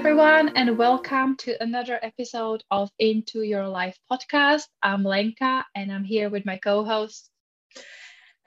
everyone, 0.00 0.48
and 0.56 0.78
welcome 0.78 1.36
to 1.36 1.62
another 1.62 1.98
episode 2.02 2.64
of 2.70 2.90
Into 2.98 3.42
Your 3.42 3.68
Life 3.68 3.98
podcast. 4.10 4.62
I'm 4.82 5.04
Lenka, 5.04 5.66
and 5.74 5.92
I'm 5.92 6.04
here 6.04 6.30
with 6.30 6.46
my 6.46 6.56
co-host. 6.56 7.28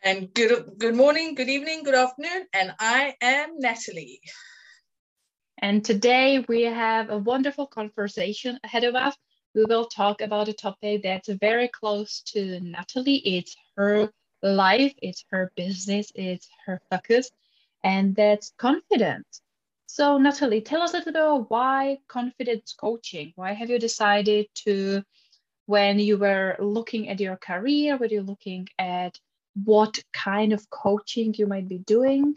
And 0.04 0.34
good 0.34 0.66
good 0.80 0.96
morning, 0.96 1.36
good 1.36 1.50
evening, 1.50 1.84
good 1.84 1.94
afternoon, 1.94 2.48
and 2.56 2.74
I 2.80 3.14
am 3.22 3.60
Natalie. 3.60 4.20
And 5.60 5.86
today 5.86 6.44
we 6.50 6.64
have 6.64 7.12
a 7.12 7.20
wonderful 7.20 7.68
conversation 7.68 8.58
ahead 8.64 8.84
of 8.84 8.96
us. 8.96 9.16
We 9.54 9.66
will 9.66 9.86
talk 9.86 10.22
about 10.22 10.48
a 10.48 10.54
topic 10.54 11.04
that's 11.04 11.30
very 11.30 11.68
close 11.68 12.22
to 12.34 12.60
Natalie. 12.62 13.22
It's 13.38 13.56
her 13.78 14.10
life, 14.42 14.96
it's 15.04 15.24
her 15.30 15.52
business, 15.56 16.12
it's 16.16 16.50
her 16.66 16.82
focus, 16.90 17.30
and 17.84 18.16
that's 18.16 18.52
confidence. 18.58 19.43
So, 19.96 20.18
Natalie, 20.18 20.62
tell 20.62 20.82
us 20.82 20.96
a 20.96 20.98
little 20.98 21.14
bit 21.14 21.22
about 21.22 21.52
why 21.52 22.00
confidence 22.08 22.74
coaching? 22.74 23.32
Why 23.36 23.54
have 23.54 23.70
you 23.70 23.78
decided 23.78 24.48
to, 24.66 25.04
when 25.68 26.00
you 26.00 26.18
were 26.18 26.56
looking 26.58 27.10
at 27.10 27.20
your 27.20 27.38
career, 27.38 27.98
when 27.98 28.10
you're 28.10 28.24
looking 28.24 28.70
at 28.80 29.20
what 29.54 30.04
kind 30.12 30.52
of 30.52 30.68
coaching 30.72 31.36
you 31.38 31.46
might 31.46 31.70
be 31.70 31.78
doing, 31.78 32.36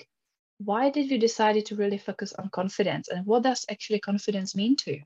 why 0.59 0.91
did 0.91 1.11
you 1.11 1.17
decide 1.17 1.65
to 1.65 1.77
really 1.77 1.97
focus 1.97 2.35
on 2.35 2.51
confidence 2.51 3.09
and 3.09 3.25
what 3.25 3.45
does 3.45 3.65
actually 3.71 4.01
confidence 4.01 4.55
mean 4.55 4.77
to 4.77 4.97
you? 4.97 5.03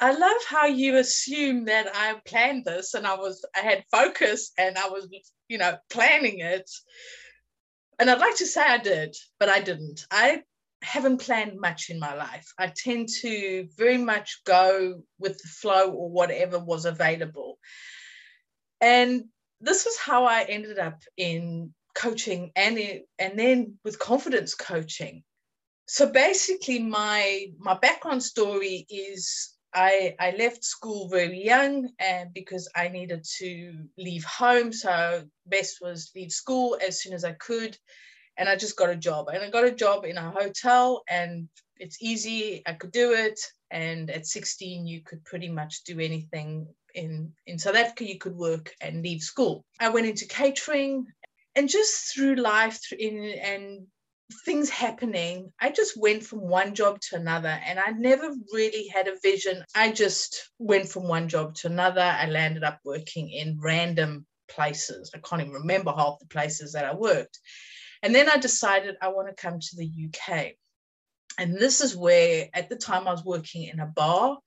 I 0.00 0.10
love 0.10 0.42
how 0.48 0.66
you 0.66 0.96
assume 0.96 1.66
that 1.66 1.86
I 1.94 2.16
planned 2.26 2.64
this 2.64 2.94
and 2.94 3.06
I 3.06 3.14
was 3.14 3.44
I 3.54 3.60
had 3.60 3.84
focus 3.92 4.50
and 4.58 4.76
I 4.76 4.88
was 4.88 5.06
you 5.46 5.58
know 5.58 5.76
planning 5.88 6.40
it. 6.40 6.68
And 8.00 8.10
I'd 8.10 8.18
like 8.18 8.38
to 8.38 8.46
say 8.46 8.60
I 8.60 8.78
did, 8.78 9.14
but 9.38 9.48
I 9.48 9.60
didn't. 9.60 10.06
I 10.10 10.42
haven't 10.82 11.18
planned 11.18 11.60
much 11.60 11.90
in 11.90 11.98
my 11.98 12.14
life. 12.14 12.46
I 12.58 12.72
tend 12.74 13.08
to 13.20 13.68
very 13.76 13.98
much 13.98 14.42
go 14.44 15.02
with 15.18 15.38
the 15.38 15.48
flow 15.48 15.90
or 15.90 16.10
whatever 16.10 16.58
was 16.58 16.84
available. 16.84 17.58
And 18.80 19.24
this 19.60 19.84
was 19.84 19.98
how 19.98 20.24
I 20.24 20.42
ended 20.42 20.78
up 20.78 21.02
in 21.16 21.74
coaching 21.94 22.52
and 22.56 22.78
in, 22.78 23.02
and 23.18 23.38
then 23.38 23.78
with 23.84 23.98
confidence 23.98 24.54
coaching. 24.54 25.22
So 25.86 26.06
basically 26.06 26.78
my 26.78 27.46
my 27.58 27.74
background 27.74 28.22
story 28.22 28.86
is 28.88 29.54
I, 29.72 30.16
I 30.18 30.32
left 30.32 30.64
school 30.64 31.08
very 31.08 31.44
young 31.44 31.90
and 31.98 32.32
because 32.34 32.68
I 32.74 32.88
needed 32.88 33.24
to 33.38 33.84
leave 33.98 34.24
home. 34.24 34.72
So 34.72 35.24
best 35.46 35.78
was 35.80 36.10
leave 36.14 36.32
school 36.32 36.78
as 36.84 37.02
soon 37.02 37.12
as 37.12 37.24
I 37.24 37.32
could 37.32 37.76
and 38.40 38.48
I 38.48 38.56
just 38.56 38.76
got 38.76 38.88
a 38.88 38.96
job. 38.96 39.28
And 39.28 39.44
I 39.44 39.50
got 39.50 39.64
a 39.66 39.70
job 39.70 40.04
in 40.06 40.16
a 40.16 40.30
hotel, 40.30 41.02
and 41.08 41.48
it's 41.76 42.02
easy. 42.02 42.62
I 42.66 42.72
could 42.72 42.90
do 42.90 43.12
it. 43.12 43.38
And 43.70 44.10
at 44.10 44.26
16, 44.26 44.86
you 44.86 45.02
could 45.02 45.22
pretty 45.24 45.48
much 45.48 45.84
do 45.84 46.00
anything 46.00 46.66
in 46.94 47.32
in 47.46 47.58
South 47.58 47.76
Africa. 47.76 48.08
You 48.08 48.18
could 48.18 48.34
work 48.34 48.72
and 48.80 49.02
leave 49.02 49.20
school. 49.20 49.64
I 49.78 49.90
went 49.90 50.06
into 50.06 50.26
catering, 50.26 51.06
and 51.54 51.68
just 51.68 52.14
through 52.14 52.36
life, 52.36 52.80
in 52.98 53.24
and 53.44 53.86
things 54.46 54.70
happening, 54.70 55.52
I 55.60 55.70
just 55.70 56.00
went 56.00 56.22
from 56.24 56.40
one 56.40 56.74
job 56.74 57.00
to 57.00 57.16
another, 57.16 57.60
and 57.66 57.78
I 57.78 57.90
never 57.90 58.30
really 58.54 58.88
had 58.88 59.06
a 59.06 59.20
vision. 59.22 59.64
I 59.74 59.92
just 59.92 60.50
went 60.58 60.88
from 60.88 61.06
one 61.06 61.28
job 61.28 61.54
to 61.56 61.68
another. 61.68 62.00
I 62.00 62.26
landed 62.26 62.64
up 62.64 62.80
working 62.84 63.28
in 63.30 63.60
random 63.60 64.24
places. 64.48 65.10
I 65.14 65.18
can't 65.18 65.42
even 65.42 65.52
remember 65.52 65.92
half 65.92 66.18
the 66.20 66.26
places 66.26 66.72
that 66.72 66.86
I 66.86 66.94
worked. 66.94 67.38
And 68.02 68.14
then 68.14 68.28
I 68.30 68.38
decided 68.38 68.96
I 69.00 69.08
want 69.08 69.28
to 69.28 69.42
come 69.42 69.60
to 69.60 69.76
the 69.76 69.90
UK. 70.06 70.52
And 71.38 71.54
this 71.54 71.80
is 71.80 71.96
where, 71.96 72.48
at 72.52 72.68
the 72.68 72.76
time, 72.76 73.06
I 73.06 73.12
was 73.12 73.24
working 73.24 73.64
in 73.64 73.80
a 73.80 73.86
bar. 73.86 74.38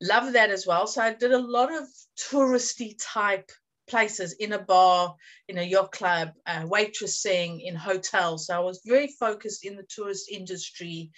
Love 0.00 0.32
that 0.32 0.50
as 0.50 0.66
well. 0.66 0.86
So 0.86 1.02
I 1.02 1.12
did 1.12 1.32
a 1.32 1.38
lot 1.38 1.72
of 1.72 1.84
touristy 2.18 2.96
type 3.00 3.50
places 3.88 4.32
in 4.34 4.52
a 4.52 4.58
bar, 4.58 5.14
in 5.48 5.58
a 5.58 5.62
yacht 5.62 5.92
club, 5.92 6.32
uh, 6.46 6.62
waitressing, 6.62 7.60
in 7.64 7.74
hotels. 7.74 8.46
So 8.46 8.56
I 8.56 8.60
was 8.60 8.80
very 8.84 9.08
focused 9.08 9.64
in 9.64 9.76
the 9.76 9.86
tourist 9.88 10.30
industry 10.30 11.10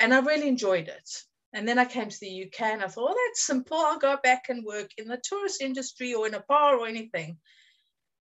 and 0.00 0.14
I 0.14 0.20
really 0.20 0.48
enjoyed 0.48 0.88
it. 0.88 1.10
And 1.52 1.66
then 1.66 1.78
I 1.78 1.86
came 1.86 2.08
to 2.08 2.20
the 2.20 2.44
UK 2.44 2.60
and 2.62 2.82
I 2.82 2.88
thought, 2.88 3.10
oh, 3.10 3.26
that's 3.28 3.42
simple. 3.42 3.78
I'll 3.78 3.98
go 3.98 4.16
back 4.22 4.46
and 4.48 4.64
work 4.64 4.90
in 4.98 5.08
the 5.08 5.20
tourist 5.22 5.62
industry 5.62 6.14
or 6.14 6.26
in 6.26 6.34
a 6.34 6.44
bar 6.46 6.78
or 6.78 6.86
anything. 6.86 7.38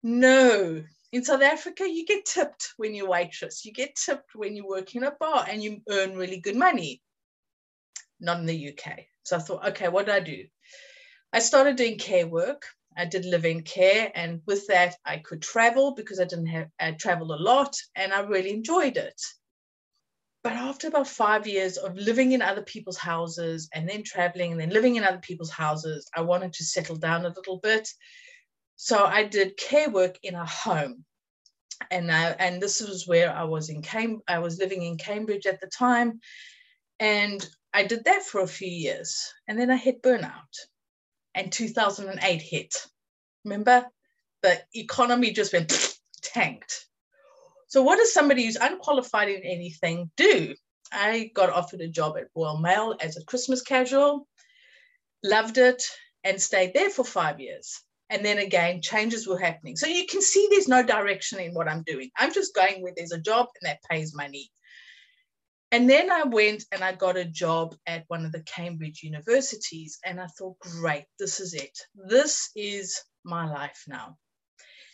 No, 0.02 0.84
in 1.12 1.24
South 1.24 1.42
Africa, 1.42 1.88
you 1.88 2.06
get 2.06 2.26
tipped 2.26 2.74
when 2.78 2.96
you're 2.96 3.10
waitress. 3.10 3.66
You 3.66 3.74
get 3.74 3.96
tipped 3.96 4.34
when 4.34 4.56
you 4.56 4.66
work 4.66 4.96
in 4.96 5.04
a 5.04 5.12
bar 5.20 5.46
and 5.48 5.62
you 5.62 5.82
earn 5.90 6.16
really 6.16 6.40
good 6.40 6.56
money. 6.56 7.02
Not 8.20 8.40
in 8.40 8.46
the 8.46 8.70
UK. 8.70 9.00
So 9.24 9.36
I 9.36 9.40
thought, 9.40 9.68
okay, 9.70 9.90
what 9.90 10.06
do 10.06 10.14
I 10.14 10.20
do? 10.22 10.46
I 11.34 11.40
started 11.40 11.76
doing 11.76 11.98
care 11.98 12.28
work. 12.28 12.66
I 12.98 13.06
did 13.06 13.24
live 13.24 13.46
in 13.46 13.64
care, 13.64 14.12
and 14.16 14.42
with 14.46 14.68
that, 14.68 14.98
I 15.06 15.18
could 15.18 15.42
travel 15.42 15.94
because 15.96 16.20
I 16.20 16.26
didn't 16.26 16.48
have 16.48 16.68
I 16.78 16.92
traveled 16.92 17.32
a 17.32 17.42
lot, 17.42 17.74
and 17.96 18.12
I 18.12 18.20
really 18.20 18.52
enjoyed 18.52 18.98
it. 18.98 19.20
But 20.44 20.54
after 20.54 20.88
about 20.88 21.08
five 21.08 21.48
years 21.48 21.78
of 21.78 21.96
living 21.96 22.34
in 22.34 22.42
other 22.42 22.64
people's 22.64 22.98
houses 22.98 23.70
and 23.74 23.88
then 23.88 24.04
traveling 24.04 24.52
and 24.52 24.60
then 24.60 24.72
living 24.72 24.98
in 24.98 25.06
other 25.06 25.20
people's 25.20 25.52
houses, 25.52 26.10
I 26.16 26.22
wanted 26.22 26.52
to 26.54 26.66
settle 26.66 26.98
down 26.98 27.26
a 27.26 27.30
little 27.30 27.60
bit 27.60 27.88
so 28.84 29.06
I 29.06 29.26
did 29.26 29.58
care 29.58 29.92
work 29.92 30.18
in 30.24 30.34
a 30.34 30.44
home. 30.44 31.06
And 31.92 32.12
I, 32.12 32.32
and 32.32 32.60
this 32.60 32.82
was 32.82 33.08
where 33.08 33.32
I 33.32 33.44
was 33.44 33.70
in 33.70 33.84
Cam- 33.84 34.24
I 34.28 34.40
was 34.40 34.58
living 34.58 34.82
in 34.82 34.98
Cambridge 34.98 35.46
at 35.46 35.62
the 35.62 35.68
time. 35.68 36.20
And 37.00 37.48
I 37.76 37.84
did 37.84 38.06
that 38.06 38.24
for 38.24 38.42
a 38.42 38.48
few 38.48 38.68
years. 38.68 39.32
And 39.48 39.60
then 39.60 39.70
I 39.70 39.76
hit 39.76 40.02
burnout. 40.02 40.56
And 41.36 41.52
2008 41.52 42.42
hit. 42.42 42.76
Remember? 43.46 43.86
The 44.42 44.60
economy 44.74 45.32
just 45.32 45.54
went 45.54 45.70
tanked. 46.24 46.88
So, 47.68 47.84
what 47.84 47.98
does 47.98 48.12
somebody 48.12 48.46
who's 48.46 48.56
unqualified 48.56 49.30
in 49.30 49.44
anything 49.44 50.10
do? 50.18 50.56
I 50.92 51.30
got 51.36 51.52
offered 51.52 51.82
a 51.82 51.88
job 51.88 52.18
at 52.18 52.30
Royal 52.36 52.58
Mail 52.58 52.96
as 53.00 53.16
a 53.16 53.26
Christmas 53.26 53.62
casual, 53.62 54.28
loved 55.24 55.60
it, 55.60 55.84
and 56.24 56.42
stayed 56.42 56.74
there 56.74 56.90
for 56.90 57.06
five 57.06 57.40
years 57.40 57.80
and 58.12 58.24
then 58.24 58.38
again 58.38 58.82
changes 58.82 59.26
were 59.26 59.40
happening. 59.40 59.76
So 59.76 59.88
you 59.88 60.06
can 60.06 60.22
see 60.22 60.48
there's 60.50 60.68
no 60.68 60.84
direction 60.84 61.40
in 61.40 61.54
what 61.54 61.68
i'm 61.68 61.84
doing. 61.84 62.12
I'm 62.18 62.34
just 62.34 62.54
going 62.54 62.82
where 62.82 62.94
there's 62.96 63.14
a 63.14 63.20
job 63.20 63.48
and 63.60 63.70
that 63.70 63.82
pays 63.90 64.16
money 64.16 64.52
and 65.72 65.90
then 65.90 66.12
i 66.12 66.24
went 66.24 66.64
and 66.72 66.84
i 66.84 66.92
got 66.94 67.18
a 67.18 67.26
job 67.26 67.76
at 67.88 68.04
one 68.08 68.26
of 68.26 68.32
the 68.32 68.44
cambridge 68.44 69.02
universities 69.04 69.98
and 70.06 70.20
i 70.20 70.28
thought 70.28 70.60
great 70.60 71.06
this 71.18 71.40
is 71.40 71.54
it. 71.54 71.78
This 71.96 72.50
is 72.56 73.00
my 73.24 73.50
life 73.50 73.84
now. 73.88 74.18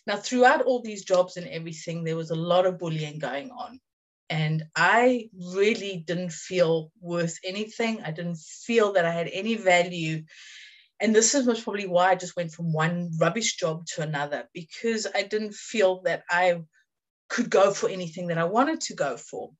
Now 0.05 0.17
throughout 0.17 0.61
all 0.61 0.81
these 0.81 1.03
jobs 1.03 1.37
and 1.37 1.47
everything 1.47 2.03
there 2.03 2.15
was 2.15 2.31
a 2.31 2.35
lot 2.35 2.65
of 2.65 2.79
bullying 2.79 3.19
going 3.19 3.51
on. 3.51 3.79
And 4.29 4.65
i 4.75 5.29
really 5.33 6.03
didn't 6.05 6.31
feel 6.31 6.91
worth 7.01 7.37
anything. 7.43 8.01
I 8.03 8.11
didn't 8.11 8.37
feel 8.37 8.93
that 8.93 9.05
i 9.05 9.11
had 9.11 9.29
any 9.31 9.55
value 9.55 10.23
and 10.99 11.13
this 11.13 11.35
is 11.35 11.45
most 11.45 11.63
probably 11.63 11.87
why 11.87 12.11
I 12.11 12.15
just 12.15 12.35
went 12.35 12.51
from 12.51 12.73
one 12.73 13.11
rubbish 13.19 13.55
job 13.57 13.85
to 13.93 14.01
another 14.01 14.49
because 14.53 15.05
I 15.13 15.23
didn't 15.23 15.53
feel 15.53 16.01
that 16.03 16.23
I 16.29 16.61
could 17.29 17.49
go 17.49 17.71
for 17.71 17.89
anything 17.89 18.27
that 18.27 18.37
I 18.37 18.45
wanted 18.45 18.81
to 18.81 18.95
go 18.95 19.17
for. 19.17 19.51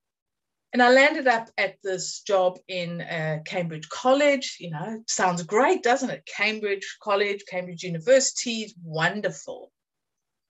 And 0.74 0.82
I 0.82 0.92
landed 0.92 1.28
up 1.28 1.50
at 1.58 1.76
this 1.84 2.22
job 2.22 2.60
in 2.68 3.02
uh, 3.02 3.40
Cambridge 3.46 3.88
College. 3.90 4.58
You 4.60 4.72
know, 4.72 5.04
sounds 5.08 5.44
great, 5.44 5.82
doesn't 5.82 6.10
it? 6.10 6.26
Cambridge 6.26 6.98
College, 7.02 7.44
Cambridge 7.50 7.84
University, 7.84 8.64
is 8.64 8.76
wonderful. 8.84 9.72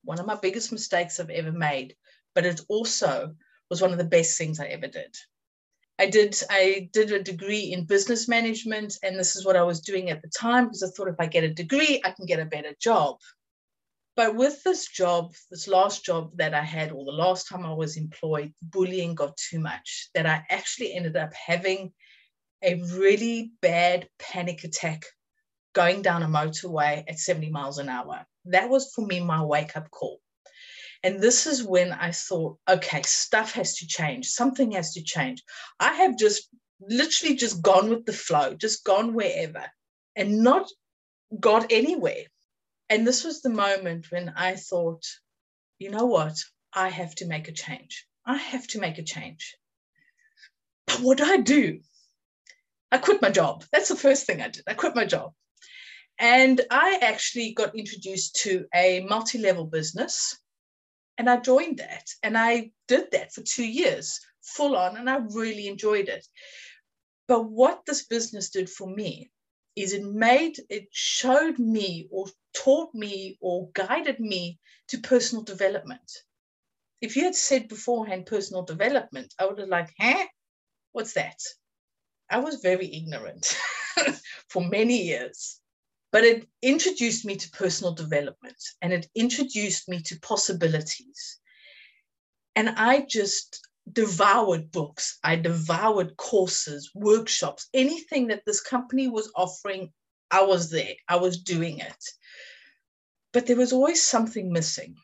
One 0.03 0.19
of 0.19 0.25
my 0.25 0.35
biggest 0.35 0.71
mistakes 0.71 1.19
I've 1.19 1.29
ever 1.29 1.51
made, 1.51 1.95
but 2.33 2.45
it 2.45 2.61
also 2.67 3.35
was 3.69 3.81
one 3.81 3.91
of 3.91 3.97
the 3.97 4.05
best 4.05 4.37
things 4.37 4.59
I 4.59 4.67
ever 4.67 4.87
did. 4.87 5.15
I 5.99 6.07
did 6.07 6.35
I 6.49 6.89
did 6.93 7.11
a 7.11 7.23
degree 7.23 7.71
in 7.73 7.85
business 7.85 8.27
management, 8.27 8.97
and 9.01 9.17
this 9.17 9.35
is 9.35 9.45
what 9.45 9.55
I 9.55 9.63
was 9.63 9.81
doing 9.81 10.09
at 10.09 10.21
the 10.21 10.29
time 10.29 10.65
because 10.65 10.83
I 10.83 10.89
thought 10.89 11.07
if 11.07 11.19
I 11.19 11.25
get 11.25 11.43
a 11.43 11.53
degree, 11.53 12.01
I 12.03 12.11
can 12.11 12.25
get 12.25 12.39
a 12.39 12.45
better 12.45 12.73
job. 12.79 13.17
But 14.15 14.35
with 14.35 14.63
this 14.63 14.87
job, 14.87 15.33
this 15.51 15.67
last 15.67 16.03
job 16.03 16.31
that 16.37 16.53
I 16.53 16.63
had, 16.63 16.91
or 16.91 17.05
the 17.05 17.11
last 17.11 17.47
time 17.47 17.65
I 17.65 17.73
was 17.73 17.97
employed, 17.97 18.53
bullying 18.61 19.15
got 19.15 19.37
too 19.37 19.59
much 19.59 20.09
that 20.15 20.25
I 20.25 20.43
actually 20.49 20.93
ended 20.93 21.15
up 21.15 21.33
having 21.33 21.93
a 22.63 22.81
really 22.95 23.51
bad 23.61 24.09
panic 24.17 24.63
attack 24.63 25.03
going 25.73 26.01
down 26.01 26.23
a 26.23 26.27
motorway 26.27 27.03
at 27.07 27.19
70 27.19 27.51
miles 27.51 27.77
an 27.77 27.89
hour. 27.89 28.25
That 28.45 28.69
was 28.69 28.91
for 28.93 29.05
me 29.05 29.19
my 29.19 29.43
wake 29.43 29.77
up 29.77 29.91
call. 29.91 30.19
And 31.03 31.21
this 31.21 31.47
is 31.47 31.63
when 31.63 31.93
I 31.93 32.11
thought, 32.11 32.57
okay, 32.67 33.01
stuff 33.03 33.53
has 33.53 33.77
to 33.77 33.87
change. 33.87 34.27
Something 34.27 34.71
has 34.71 34.93
to 34.93 35.03
change. 35.03 35.43
I 35.79 35.93
have 35.93 36.17
just 36.17 36.49
literally 36.81 37.35
just 37.35 37.61
gone 37.61 37.89
with 37.89 38.05
the 38.05 38.13
flow, 38.13 38.53
just 38.53 38.83
gone 38.83 39.13
wherever 39.13 39.65
and 40.15 40.39
not 40.43 40.69
got 41.39 41.71
anywhere. 41.71 42.23
And 42.89 43.05
this 43.05 43.23
was 43.23 43.41
the 43.41 43.49
moment 43.49 44.07
when 44.11 44.33
I 44.35 44.55
thought, 44.55 45.03
you 45.79 45.91
know 45.91 46.05
what? 46.05 46.35
I 46.73 46.89
have 46.89 47.15
to 47.15 47.25
make 47.25 47.47
a 47.47 47.53
change. 47.53 48.05
I 48.25 48.37
have 48.37 48.67
to 48.67 48.79
make 48.79 48.97
a 48.97 49.03
change. 49.03 49.55
But 50.85 51.01
what 51.01 51.17
do 51.17 51.25
I 51.25 51.37
do? 51.37 51.81
I 52.91 52.97
quit 52.97 53.21
my 53.21 53.29
job. 53.29 53.65
That's 53.71 53.89
the 53.89 53.95
first 53.95 54.25
thing 54.25 54.41
I 54.41 54.47
did. 54.47 54.63
I 54.67 54.73
quit 54.73 54.95
my 54.95 55.05
job. 55.05 55.33
And 56.19 56.61
I 56.71 56.99
actually 57.01 57.53
got 57.53 57.75
introduced 57.75 58.37
to 58.43 58.65
a 58.73 59.01
multi 59.01 59.37
level 59.37 59.65
business 59.65 60.37
and 61.17 61.29
I 61.29 61.37
joined 61.37 61.79
that. 61.79 62.09
And 62.23 62.37
I 62.37 62.71
did 62.87 63.11
that 63.11 63.33
for 63.33 63.41
two 63.41 63.67
years, 63.67 64.19
full 64.41 64.75
on, 64.75 64.97
and 64.97 65.09
I 65.09 65.17
really 65.17 65.67
enjoyed 65.67 66.09
it. 66.09 66.25
But 67.27 67.49
what 67.49 67.85
this 67.85 68.05
business 68.05 68.49
did 68.49 68.69
for 68.69 68.87
me 68.87 69.31
is 69.75 69.93
it 69.93 70.03
made, 70.03 70.57
it 70.69 70.87
showed 70.91 71.59
me 71.59 72.07
or 72.11 72.27
taught 72.55 72.93
me 72.93 73.37
or 73.41 73.69
guided 73.73 74.19
me 74.19 74.59
to 74.89 74.97
personal 74.99 75.43
development. 75.43 76.11
If 77.01 77.15
you 77.15 77.25
had 77.25 77.35
said 77.35 77.67
beforehand 77.67 78.25
personal 78.25 78.63
development, 78.63 79.33
I 79.37 79.45
would 79.45 79.59
have 79.59 79.69
like, 79.69 79.93
huh? 79.99 80.25
What's 80.93 81.13
that? 81.13 81.39
I 82.29 82.39
was 82.39 82.55
very 82.55 82.91
ignorant 82.91 83.55
for 84.49 84.63
many 84.63 85.03
years. 85.03 85.59
But 86.11 86.23
it 86.23 86.47
introduced 86.61 87.25
me 87.25 87.35
to 87.35 87.49
personal 87.51 87.93
development 87.93 88.57
and 88.81 88.93
it 88.93 89.07
introduced 89.13 89.89
me 89.89 90.01
to 90.03 90.19
possibilities. 90.19 91.39
And 92.55 92.69
I 92.69 93.01
just 93.01 93.59
devoured 93.91 94.71
books, 94.71 95.17
I 95.23 95.35
devoured 95.35 96.17
courses, 96.17 96.91
workshops, 96.93 97.67
anything 97.73 98.27
that 98.27 98.43
this 98.45 98.61
company 98.61 99.07
was 99.07 99.31
offering, 99.35 99.91
I 100.31 100.43
was 100.43 100.69
there, 100.69 100.95
I 101.07 101.17
was 101.17 101.41
doing 101.43 101.79
it. 101.79 102.03
But 103.33 103.45
there 103.45 103.55
was 103.55 103.73
always 103.73 104.01
something 104.01 104.51
missing. 104.51 104.95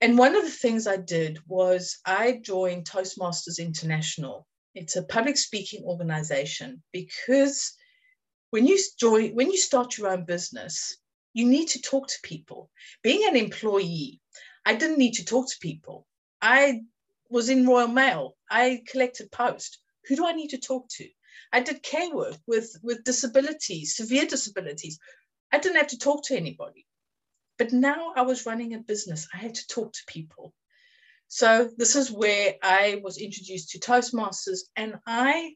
And 0.00 0.16
one 0.16 0.36
of 0.36 0.44
the 0.44 0.50
things 0.50 0.86
I 0.86 0.96
did 0.96 1.40
was 1.46 1.98
I 2.04 2.40
joined 2.42 2.84
Toastmasters 2.84 3.58
International. 3.58 4.46
It's 4.74 4.96
a 4.96 5.02
public 5.02 5.36
speaking 5.36 5.82
organization 5.84 6.82
because 6.92 7.72
when 8.50 8.66
you 8.66 8.78
join, 8.98 9.34
when 9.34 9.50
you 9.50 9.58
start 9.58 9.98
your 9.98 10.08
own 10.08 10.24
business, 10.24 10.96
you 11.34 11.46
need 11.46 11.68
to 11.68 11.82
talk 11.82 12.08
to 12.08 12.18
people. 12.22 12.70
Being 13.02 13.28
an 13.28 13.36
employee, 13.36 14.20
I 14.64 14.74
didn't 14.74 14.98
need 14.98 15.14
to 15.14 15.24
talk 15.24 15.48
to 15.48 15.58
people. 15.60 16.06
I 16.40 16.82
was 17.30 17.48
in 17.48 17.66
Royal 17.66 17.88
Mail. 17.88 18.36
I 18.50 18.82
collected 18.90 19.30
post. 19.30 19.78
Who 20.06 20.16
do 20.16 20.26
I 20.26 20.32
need 20.32 20.50
to 20.50 20.58
talk 20.58 20.88
to? 20.96 21.08
I 21.52 21.60
did 21.60 21.82
care 21.82 22.14
work 22.14 22.36
with, 22.46 22.76
with 22.82 23.04
disabilities, 23.04 23.96
severe 23.96 24.26
disabilities. 24.26 24.98
I 25.52 25.58
didn't 25.58 25.78
have 25.78 25.88
to 25.88 25.98
talk 25.98 26.24
to 26.24 26.36
anybody. 26.36 26.86
But 27.58 27.72
now 27.72 28.12
I 28.16 28.22
was 28.22 28.46
running 28.46 28.74
a 28.74 28.78
business. 28.78 29.28
I 29.32 29.38
had 29.38 29.54
to 29.56 29.66
talk 29.68 29.92
to 29.92 30.00
people. 30.06 30.54
So 31.28 31.70
this 31.76 31.96
is 31.96 32.10
where 32.10 32.54
I 32.62 33.00
was 33.02 33.18
introduced 33.18 33.70
to 33.70 33.78
Toastmasters 33.78 34.60
and 34.76 34.94
I 35.06 35.54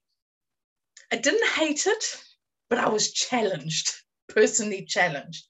I 1.11 1.17
didn't 1.17 1.47
hate 1.47 1.87
it 1.87 2.05
but 2.73 2.79
I 2.79 2.89
was 2.89 3.13
challenged, 3.13 3.93
personally 4.31 4.87
challenged. 4.87 5.45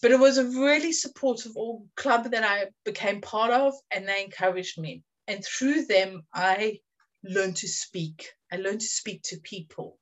But 0.00 0.12
it 0.12 0.18
was 0.18 0.38
a 0.38 0.46
really 0.46 0.92
supportive 0.92 1.52
club 1.94 2.30
that 2.30 2.42
I 2.42 2.68
became 2.86 3.20
part 3.20 3.50
of, 3.50 3.74
and 3.90 4.08
they 4.08 4.24
encouraged 4.24 4.80
me. 4.80 5.02
And 5.28 5.44
through 5.44 5.84
them, 5.84 6.22
I 6.32 6.78
learned 7.22 7.56
to 7.56 7.68
speak. 7.68 8.30
I 8.50 8.56
learned 8.56 8.80
to 8.80 8.86
speak 8.86 9.24
to 9.24 9.40
people. 9.42 9.98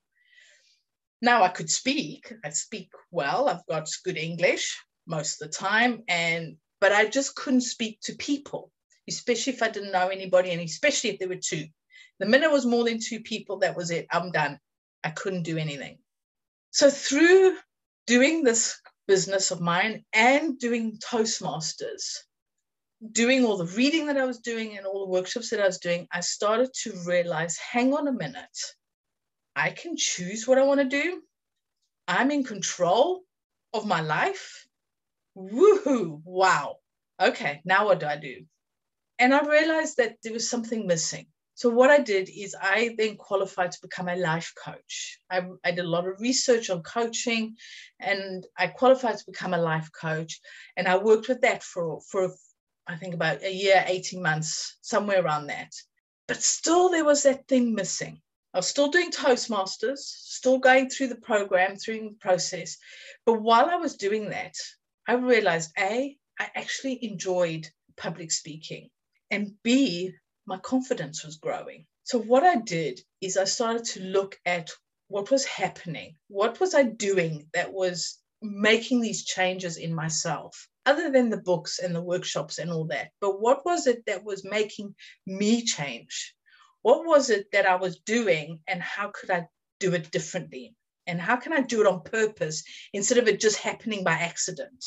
Now 1.21 1.43
I 1.43 1.49
could 1.49 1.69
speak. 1.69 2.33
I 2.45 2.51
speak 2.51 2.91
well. 3.11 3.49
I've 3.49 3.67
got 3.67 3.89
good 4.05 4.17
English 4.17 4.81
most 5.09 5.43
of 5.43 5.51
the 5.51 5.57
time, 5.57 6.05
and 6.07 6.59
but 6.81 6.93
I 6.93 7.07
just 7.07 7.35
couldn't 7.35 7.63
speak 7.63 7.99
to 8.03 8.15
people, 8.15 8.71
especially 9.09 9.55
if 9.55 9.65
I 9.65 9.69
didn't 9.69 9.91
know 9.91 10.11
anybody, 10.11 10.53
and 10.53 10.61
especially 10.61 11.11
if 11.11 11.19
there 11.19 11.29
were 11.29 11.43
two. 11.43 11.67
The 12.21 12.27
minute 12.27 12.51
it 12.51 12.53
was 12.53 12.67
more 12.67 12.85
than 12.85 13.01
two 13.01 13.19
people, 13.19 13.59
that 13.59 13.77
was 13.77 13.91
it. 13.91 14.07
I'm 14.13 14.31
done. 14.31 14.61
I 15.03 15.11
couldn't 15.11 15.43
do 15.43 15.59
anything. 15.59 15.99
So 16.75 16.91
through 16.91 17.57
doing 18.09 18.43
this 18.43 18.81
business 19.07 19.53
of 19.53 19.61
mine 19.61 20.05
and 20.13 20.59
doing 20.59 20.99
Toastmasters, 20.99 22.19
doing 23.13 23.45
all 23.45 23.57
the 23.57 23.77
reading 23.77 24.09
that 24.09 24.17
I 24.17 24.25
was 24.25 24.41
doing 24.41 24.77
and 24.77 24.85
all 24.85 25.07
the 25.07 25.13
workshops 25.13 25.51
that 25.51 25.61
I 25.61 25.67
was 25.67 25.79
doing, 25.79 26.09
I 26.11 26.19
started 26.19 26.71
to 26.83 26.93
realize 27.07 27.57
hang 27.59 27.95
on 27.95 28.09
a 28.09 28.13
minute, 28.13 28.59
I 29.55 29.71
can 29.71 29.97
choose 29.97 30.49
what 30.49 30.59
I 30.59 30.65
want 30.65 30.81
to 30.81 31.03
do. 31.03 31.23
I'm 32.09 32.33
in 32.33 32.43
control 32.43 33.23
of 33.73 33.87
my 33.87 34.01
life. 34.01 34.67
Woohoo! 35.39 36.23
Wow. 36.25 36.79
Okay, 37.23 37.63
now 37.65 37.85
what 37.85 38.01
do 38.01 38.07
I 38.07 38.17
do? 38.17 38.47
And 39.21 39.33
I 39.33 39.47
realized 39.47 39.99
that 39.99 40.17
there 40.25 40.33
was 40.33 40.51
something 40.51 40.89
missing. 40.89 41.29
So 41.57 41.71
what 41.71 41.91
I 41.91 42.01
did 42.01 42.29
is 42.29 42.57
I 42.61 42.95
then 42.99 43.17
qualified 43.17 43.71
to 43.73 43.79
become 43.81 44.09
a 44.09 44.17
life 44.17 44.53
coach. 44.57 45.21
I, 45.31 45.43
I, 45.65 45.71
did 45.71 45.85
a 45.85 45.89
lot 45.89 46.07
of 46.07 46.21
research 46.21 46.69
on 46.69 46.83
coaching 46.83 47.57
and 48.01 48.45
I 48.59 48.67
qualified 48.67 49.19
to 49.19 49.25
become 49.27 49.55
a 49.55 49.59
life 49.59 49.89
coach. 49.93 50.41
And 50.77 50.89
I 50.89 50.97
worked 50.97 51.29
with 51.29 51.43
that 51.43 51.63
for, 51.63 52.01
for 52.11 52.35
I 52.89 52.97
think 52.97 53.15
about 53.15 53.43
a 53.45 53.53
year, 53.53 53.85
18 53.87 54.21
months, 54.21 54.79
somewhere 54.81 55.23
around 55.23 55.47
that. 55.47 55.73
But 56.27 56.43
still 56.43 56.89
there 56.89 57.05
was 57.05 57.23
that 57.23 57.47
thing 57.47 57.75
missing. 57.75 58.21
I 58.53 58.59
was 58.59 58.69
still 58.69 58.89
doing 58.89 59.11
Toastmasters, 59.11 59.99
still 59.99 60.59
going 60.59 60.91
through 60.91 61.09
the 61.09 61.17
program, 61.17 61.77
through 61.77 62.01
the 62.01 62.17
process. 62.21 62.77
But 63.27 63.43
while 63.43 63.67
I 63.67 63.77
was 63.77 63.97
doing 63.97 64.31
that, 64.31 64.55
I 65.07 65.15
realized 65.15 65.73
A, 65.79 66.17
I 66.39 66.51
actually 66.55 67.05
enjoyed 67.05 67.69
public 67.97 68.33
speaking. 68.33 68.91
And 69.31 69.53
B, 69.63 70.15
my 70.47 70.59
confidence 70.59 71.25
was 71.25 71.37
growing. 71.37 71.87
So, 72.03 72.19
what 72.19 72.45
I 72.45 72.57
did 72.57 73.01
is 73.21 73.37
I 73.37 73.45
started 73.45 73.85
to 73.87 74.01
look 74.01 74.39
at 74.45 74.71
what 75.09 75.31
was 75.31 75.45
happening. 75.45 76.17
What 76.29 76.61
was 76.61 76.75
I 76.75 76.83
doing 76.83 77.49
that 77.55 77.73
was 77.73 78.19
making 78.43 79.01
these 79.01 79.25
changes 79.25 79.77
in 79.77 79.95
myself, 79.95 80.69
other 80.85 81.11
than 81.11 81.31
the 81.31 81.39
books 81.39 81.79
and 81.79 81.95
the 81.95 82.03
workshops 82.03 82.59
and 82.59 82.71
all 82.71 82.85
that? 82.87 83.11
But 83.21 83.41
what 83.41 83.65
was 83.65 83.87
it 83.87 84.05
that 84.07 84.25
was 84.25 84.45
making 84.45 84.95
me 85.27 85.63
change? 85.63 86.35
What 86.83 87.07
was 87.07 87.31
it 87.31 87.51
that 87.53 87.67
I 87.67 87.77
was 87.77 88.01
doing, 88.01 88.61
and 88.69 88.83
how 88.83 89.09
could 89.09 89.31
I 89.31 89.47
do 89.81 89.95
it 89.95 90.11
differently? 90.11 90.75
And 91.07 91.21
how 91.21 91.37
can 91.37 91.53
I 91.53 91.61
do 91.61 91.81
it 91.81 91.87
on 91.87 92.03
purpose 92.03 92.65
instead 92.93 93.19
of 93.19 93.29
it 93.29 93.41
just 93.41 93.57
happening 93.57 94.05
by 94.05 94.13
accident? 94.13 94.85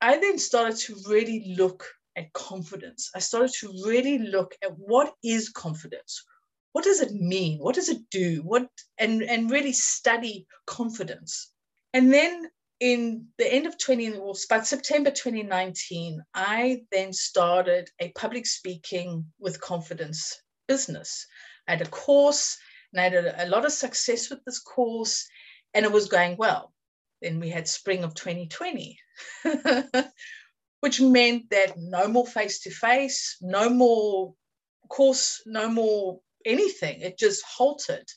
I 0.00 0.18
then 0.18 0.38
started 0.38 0.76
to 0.78 0.96
really 1.08 1.54
look 1.56 1.86
at 2.16 2.32
confidence. 2.32 3.10
I 3.14 3.18
started 3.18 3.52
to 3.60 3.82
really 3.84 4.18
look 4.18 4.54
at 4.62 4.76
what 4.76 5.14
is 5.22 5.50
confidence? 5.50 6.24
What 6.72 6.84
does 6.84 7.00
it 7.00 7.12
mean? 7.12 7.58
What 7.58 7.74
does 7.74 7.88
it 7.88 8.08
do? 8.10 8.42
What 8.42 8.68
and, 8.98 9.22
and 9.22 9.50
really 9.50 9.72
study 9.72 10.46
confidence. 10.66 11.52
And 11.92 12.12
then 12.12 12.50
in 12.80 13.28
the 13.38 13.50
end 13.50 13.66
of 13.66 13.78
20, 13.78 14.18
well, 14.18 14.36
about 14.50 14.66
September 14.66 15.10
2019, 15.10 16.22
I 16.34 16.82
then 16.92 17.12
started 17.12 17.88
a 18.00 18.10
public 18.12 18.46
speaking 18.46 19.26
with 19.38 19.60
confidence 19.60 20.36
business. 20.68 21.26
I 21.66 21.72
had 21.72 21.82
a 21.82 21.90
course 21.90 22.58
and 22.92 23.00
I 23.00 23.04
had 23.04 23.14
a, 23.14 23.46
a 23.46 23.48
lot 23.48 23.64
of 23.64 23.72
success 23.72 24.28
with 24.28 24.44
this 24.44 24.58
course 24.58 25.26
and 25.74 25.84
it 25.84 25.92
was 25.92 26.08
going 26.08 26.36
well. 26.36 26.72
Then 27.22 27.40
we 27.40 27.48
had 27.48 27.66
spring 27.66 28.04
of 28.04 28.14
2020. 28.14 28.98
which 30.86 31.00
meant 31.00 31.50
that 31.50 31.76
no 31.76 32.06
more 32.06 32.24
face 32.24 32.60
to 32.60 32.70
face, 32.70 33.38
no 33.40 33.68
more 33.68 34.32
course, 34.88 35.42
no 35.44 35.68
more 35.68 36.20
anything. 36.44 37.00
It 37.00 37.18
just 37.18 37.42
halted. 37.44 38.08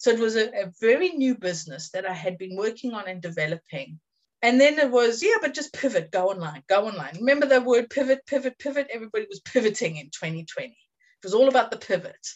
So 0.00 0.10
it 0.10 0.18
was 0.18 0.34
a, 0.34 0.48
a, 0.48 0.72
very 0.80 1.10
new 1.10 1.38
business 1.38 1.90
that 1.90 2.04
I 2.04 2.12
had 2.12 2.36
been 2.36 2.56
working 2.56 2.94
on 2.94 3.06
and 3.06 3.22
developing. 3.22 4.00
And 4.42 4.60
then 4.60 4.76
it 4.80 4.90
was, 4.90 5.22
yeah, 5.22 5.36
but 5.40 5.54
just 5.54 5.72
pivot, 5.72 6.10
go 6.10 6.30
online, 6.30 6.64
go 6.68 6.88
online. 6.88 7.14
Remember 7.20 7.46
the 7.46 7.60
word 7.60 7.90
pivot, 7.90 8.26
pivot, 8.26 8.58
pivot? 8.58 8.88
Everybody 8.92 9.26
was 9.28 9.38
pivoting 9.42 9.96
in 9.96 10.06
2020. 10.06 10.70
It 10.70 10.76
was 11.22 11.32
all 11.32 11.48
about 11.48 11.70
the 11.70 11.76
pivot. 11.76 12.26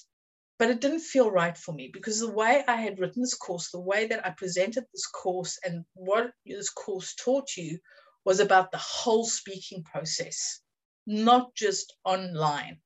But 0.61 0.71
it 0.71 0.81
didn't 0.81 1.01
feel 1.01 1.33
right 1.33 1.59
for 1.59 1.75
me 1.75 1.91
because 1.93 2.21
the 2.21 2.31
way 2.31 2.63
I 2.69 2.77
had 2.77 3.01
written 3.01 3.23
this 3.23 3.35
course, 3.35 3.73
the 3.73 3.81
way 3.81 4.07
that 4.07 4.25
I 4.25 4.31
presented 4.31 4.85
this 4.93 5.07
course, 5.09 5.59
and 5.65 5.85
what 5.95 6.31
this 6.47 6.71
course 6.71 7.17
taught 7.17 7.57
you 7.57 7.81
was 8.25 8.41
about 8.41 8.71
the 8.71 8.79
whole 8.79 9.25
speaking 9.25 9.83
process, 9.83 10.61
not 11.07 11.55
just 11.55 11.95
online. 12.05 12.79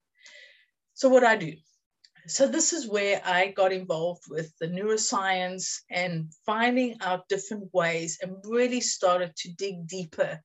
So, 0.95 1.09
what 1.09 1.25
I 1.25 1.37
do? 1.37 1.55
So, 2.27 2.47
this 2.47 2.73
is 2.73 2.89
where 2.89 3.21
I 3.25 3.49
got 3.49 3.73
involved 3.73 4.25
with 4.29 4.53
the 4.59 4.69
neuroscience 4.69 5.81
and 5.91 6.33
finding 6.47 6.97
out 7.01 7.29
different 7.29 7.73
ways 7.75 8.19
and 8.23 8.37
really 8.45 8.81
started 8.81 9.35
to 9.37 9.53
dig 9.53 9.87
deeper 9.87 10.41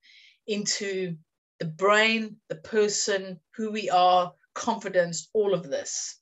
into 0.48 1.16
the 1.60 1.66
brain, 1.66 2.38
the 2.50 2.56
person, 2.56 3.40
who 3.56 3.72
we 3.72 3.90
are, 3.90 4.34
confidence, 4.56 5.30
all 5.34 5.54
of 5.54 5.70
this. 5.70 6.18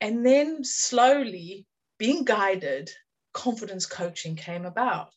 And 0.00 0.24
then 0.24 0.62
slowly 0.64 1.66
being 1.98 2.24
guided, 2.24 2.90
confidence 3.32 3.86
coaching 3.86 4.36
came 4.36 4.64
about. 4.66 5.14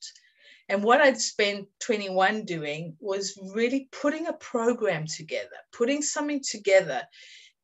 And 0.70 0.84
what 0.84 1.02
I'd 1.02 1.20
spent 1.20 1.68
21 1.80 2.44
doing 2.44 2.98
was 3.00 3.40
really 3.54 3.88
putting 3.92 4.28
a 4.28 4.34
program 4.34 5.06
together, 5.08 5.56
putting 5.72 6.02
something 6.02 6.42
together 6.42 7.04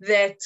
that 0.01 0.37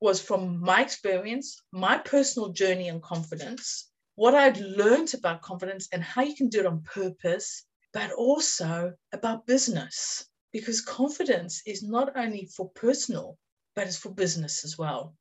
was 0.00 0.20
from 0.22 0.60
my 0.60 0.82
experience, 0.82 1.62
my 1.72 1.98
personal 1.98 2.50
journey 2.50 2.88
and 2.88 3.02
confidence, 3.02 3.90
what 4.14 4.34
I'd 4.34 4.58
learned 4.58 5.14
about 5.14 5.42
confidence 5.42 5.88
and 5.92 6.02
how 6.02 6.22
you 6.22 6.34
can 6.34 6.48
do 6.48 6.60
it 6.60 6.66
on 6.66 6.82
purpose, 6.82 7.64
but 7.92 8.12
also 8.12 8.94
about 9.12 9.46
business. 9.46 10.24
Because 10.52 10.80
confidence 10.80 11.62
is 11.66 11.82
not 11.82 12.16
only 12.16 12.48
for 12.56 12.70
personal, 12.70 13.36
but 13.76 13.86
it's 13.86 13.98
for 13.98 14.10
business 14.10 14.64
as 14.64 14.78
well. 14.78 15.14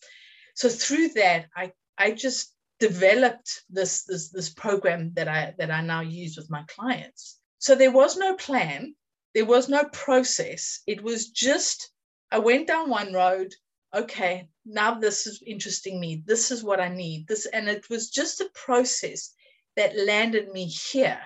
So 0.55 0.69
through 0.69 1.09
that, 1.09 1.47
I, 1.55 1.73
I 1.97 2.11
just 2.11 2.53
developed 2.79 3.63
this, 3.69 4.03
this, 4.03 4.29
this 4.29 4.49
program 4.49 5.11
that 5.15 5.27
I 5.27 5.53
that 5.57 5.71
I 5.71 5.81
now 5.81 6.01
use 6.01 6.37
with 6.37 6.49
my 6.49 6.63
clients. 6.67 7.39
So 7.59 7.75
there 7.75 7.91
was 7.91 8.17
no 8.17 8.35
plan, 8.35 8.95
there 9.33 9.45
was 9.45 9.67
no 9.69 9.85
process. 9.85 10.81
It 10.87 11.01
was 11.01 11.29
just 11.29 11.91
I 12.29 12.39
went 12.39 12.67
down 12.67 12.89
one 12.89 13.13
road, 13.13 13.53
okay, 13.95 14.49
now 14.65 14.95
this 14.95 15.27
is 15.27 15.41
interesting 15.45 15.99
me. 15.99 16.23
This 16.25 16.51
is 16.51 16.63
what 16.63 16.79
I 16.79 16.89
need. 16.89 17.27
This, 17.27 17.45
and 17.45 17.69
it 17.69 17.89
was 17.89 18.09
just 18.09 18.41
a 18.41 18.49
process 18.53 19.33
that 19.77 19.97
landed 19.97 20.51
me 20.51 20.65
here. 20.65 21.21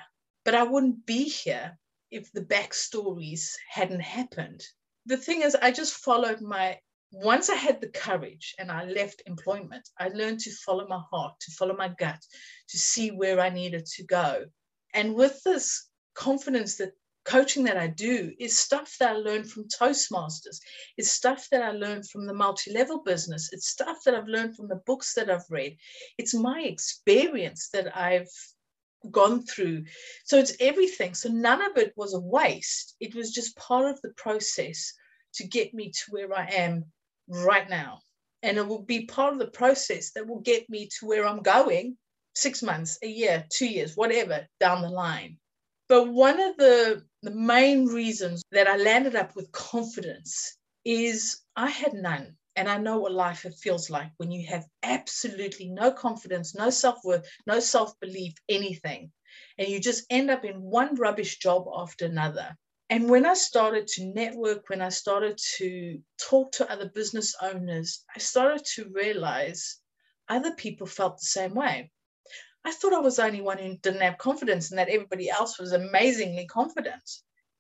But 0.46 0.56
I 0.56 0.64
wouldn't 0.64 1.06
be 1.06 1.24
here 1.24 1.78
if 2.12 2.32
the 2.32 2.42
backstories 2.42 3.56
hadn't 3.70 4.02
happened. 4.02 4.64
The 5.08 5.18
thing 5.18 5.42
is, 5.42 5.56
I 5.56 5.72
just 5.72 5.94
followed 5.94 6.42
my 6.42 6.80
once 7.12 7.50
I 7.50 7.56
had 7.56 7.82
the 7.82 7.90
courage 7.90 8.56
and 8.58 8.72
I 8.72 8.86
left 8.86 9.24
employment, 9.26 9.88
I 10.00 10.08
learned 10.10 10.40
to 10.42 10.52
follow 10.66 10.88
my 10.88 11.02
heart, 11.12 11.34
to 11.42 11.52
follow 11.52 11.76
my 11.76 11.90
gut, 12.00 12.20
to 12.70 12.78
see 12.78 13.12
where 13.12 13.40
I 13.40 13.50
needed 13.50 13.86
to 13.98 14.04
go. 14.06 14.46
And 14.94 15.16
with 15.16 15.42
this 15.44 15.90
confidence 16.16 16.78
that 16.78 16.94
coaching 17.24 17.64
that 17.66 17.78
I 17.78 17.88
do 17.88 18.32
is 18.40 18.58
stuff 18.58 18.96
that 19.00 19.10
I 19.10 19.14
learned 19.14 19.50
from 19.50 19.68
Toastmasters. 19.68 20.60
It's 20.98 21.12
stuff 21.12 21.48
that 21.52 21.62
I 21.62 21.72
learned 21.72 22.10
from 22.10 22.26
the 22.26 22.34
multi 22.34 22.74
level 22.74 23.04
business. 23.04 23.50
It's 23.54 23.70
stuff 23.70 23.98
that 24.06 24.16
I've 24.16 24.28
learned 24.28 24.56
from 24.56 24.68
the 24.68 24.82
books 24.88 25.14
that 25.14 25.30
I've 25.30 25.50
read. 25.50 25.78
It's 26.18 26.34
my 26.34 26.62
experience 26.62 27.70
that 27.74 27.96
I've 27.96 28.30
gone 29.12 29.44
through. 29.44 29.86
So 30.26 30.38
it's 30.38 30.56
everything. 30.60 31.14
So 31.14 31.30
none 31.30 31.62
of 31.62 31.78
it 31.78 31.94
was 31.96 32.14
a 32.14 32.20
waste. 32.20 32.96
It 33.00 33.16
was 33.16 33.32
just 33.32 33.56
part 33.56 33.86
of 33.86 34.02
the 34.02 34.14
process 34.18 34.94
to 35.36 35.48
get 35.48 35.74
me 35.74 35.92
to 35.92 36.12
where 36.12 36.34
I 36.34 36.46
am 36.46 36.86
right 37.32 37.70
now. 37.70 38.00
And 38.44 38.58
it 38.58 38.68
will 38.68 38.84
be 38.84 39.06
part 39.06 39.34
of 39.34 39.40
the 39.40 39.48
process 39.48 40.12
that 40.12 40.28
will 40.28 40.42
get 40.42 40.70
me 40.70 40.90
to 41.00 41.06
where 41.06 41.26
I'm 41.26 41.42
going 41.42 41.98
six 42.36 42.64
months, 42.64 42.98
a 43.04 43.08
year, 43.08 43.46
two 43.50 43.68
years, 43.68 43.96
whatever 43.96 44.48
down 44.60 44.82
the 44.82 44.90
line. 44.90 45.38
But 45.88 46.08
one 46.08 46.40
of 46.40 46.58
the, 46.58 47.04
the 47.22 47.32
main 47.32 47.86
reasons 47.86 48.44
that 48.52 48.68
I 48.68 48.78
landed 48.78 49.16
up 49.16 49.36
with 49.36 49.52
confidence 49.52 50.58
is 50.86 51.42
I 51.56 51.70
had 51.70 51.94
none. 51.94 52.36
And 52.56 52.70
I 52.70 52.78
know 52.78 53.00
what 53.00 53.14
life 53.14 53.46
feels 53.62 53.90
like 53.90 54.12
when 54.18 54.30
you 54.30 54.46
have 54.48 54.66
absolutely 54.84 55.70
no 55.70 55.92
confidence, 55.92 56.54
no 56.54 56.70
self 56.70 57.00
worth, 57.04 57.26
no 57.48 57.60
self 57.60 57.98
belief, 58.02 58.34
anything. 58.50 59.12
And 59.58 59.70
you 59.70 59.80
just 59.80 60.06
end 60.10 60.30
up 60.30 60.44
in 60.44 60.62
one 60.62 60.96
rubbish 60.96 61.40
job 61.40 61.66
after 61.74 62.06
another. 62.06 62.56
And 62.92 63.10
when 63.10 63.26
I 63.26 63.36
started 63.36 63.88
to 63.88 64.06
network, 64.06 64.68
when 64.68 64.82
I 64.82 64.90
started 64.90 65.40
to 65.56 66.02
talk 66.20 66.52
to 66.52 66.70
other 66.70 66.90
business 66.90 67.34
owners, 67.42 68.04
I 68.14 68.20
started 68.20 68.66
to 68.76 68.92
realize 68.94 69.78
other 70.28 70.54
people 70.56 70.86
felt 70.86 71.18
the 71.18 71.26
same 71.26 71.56
way. 71.56 71.90
I 72.66 72.74
thought 72.74 72.92
I 72.92 73.00
was 73.00 73.16
the 73.16 73.24
only 73.24 73.40
one 73.40 73.60
who 73.60 73.78
didn't 73.78 74.02
have 74.02 74.18
confidence 74.18 74.72
and 74.72 74.78
that 74.78 74.90
everybody 74.90 75.30
else 75.30 75.58
was 75.58 75.72
amazingly 75.72 76.48
confident. 76.48 77.02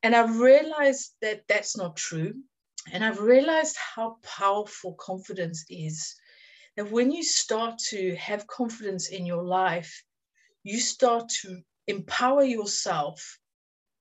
And 0.03 0.17
I 0.17 0.25
realized 0.25 1.13
that 1.21 1.47
that's 1.47 1.77
not 1.77 1.95
true. 1.95 2.33
And 2.91 3.01
I've 3.01 3.21
realized 3.21 3.77
how 3.77 4.17
powerful 4.23 4.95
confidence 4.95 5.63
is. 5.69 6.13
That 6.75 6.91
when 6.91 7.09
you 7.09 7.23
start 7.23 7.79
to 7.91 8.15
have 8.15 8.47
confidence 8.47 9.07
in 9.07 9.25
your 9.25 9.43
life, 9.43 10.03
you 10.63 10.81
start 10.81 11.29
to 11.43 11.61
empower 11.87 12.43
yourself 12.43 13.39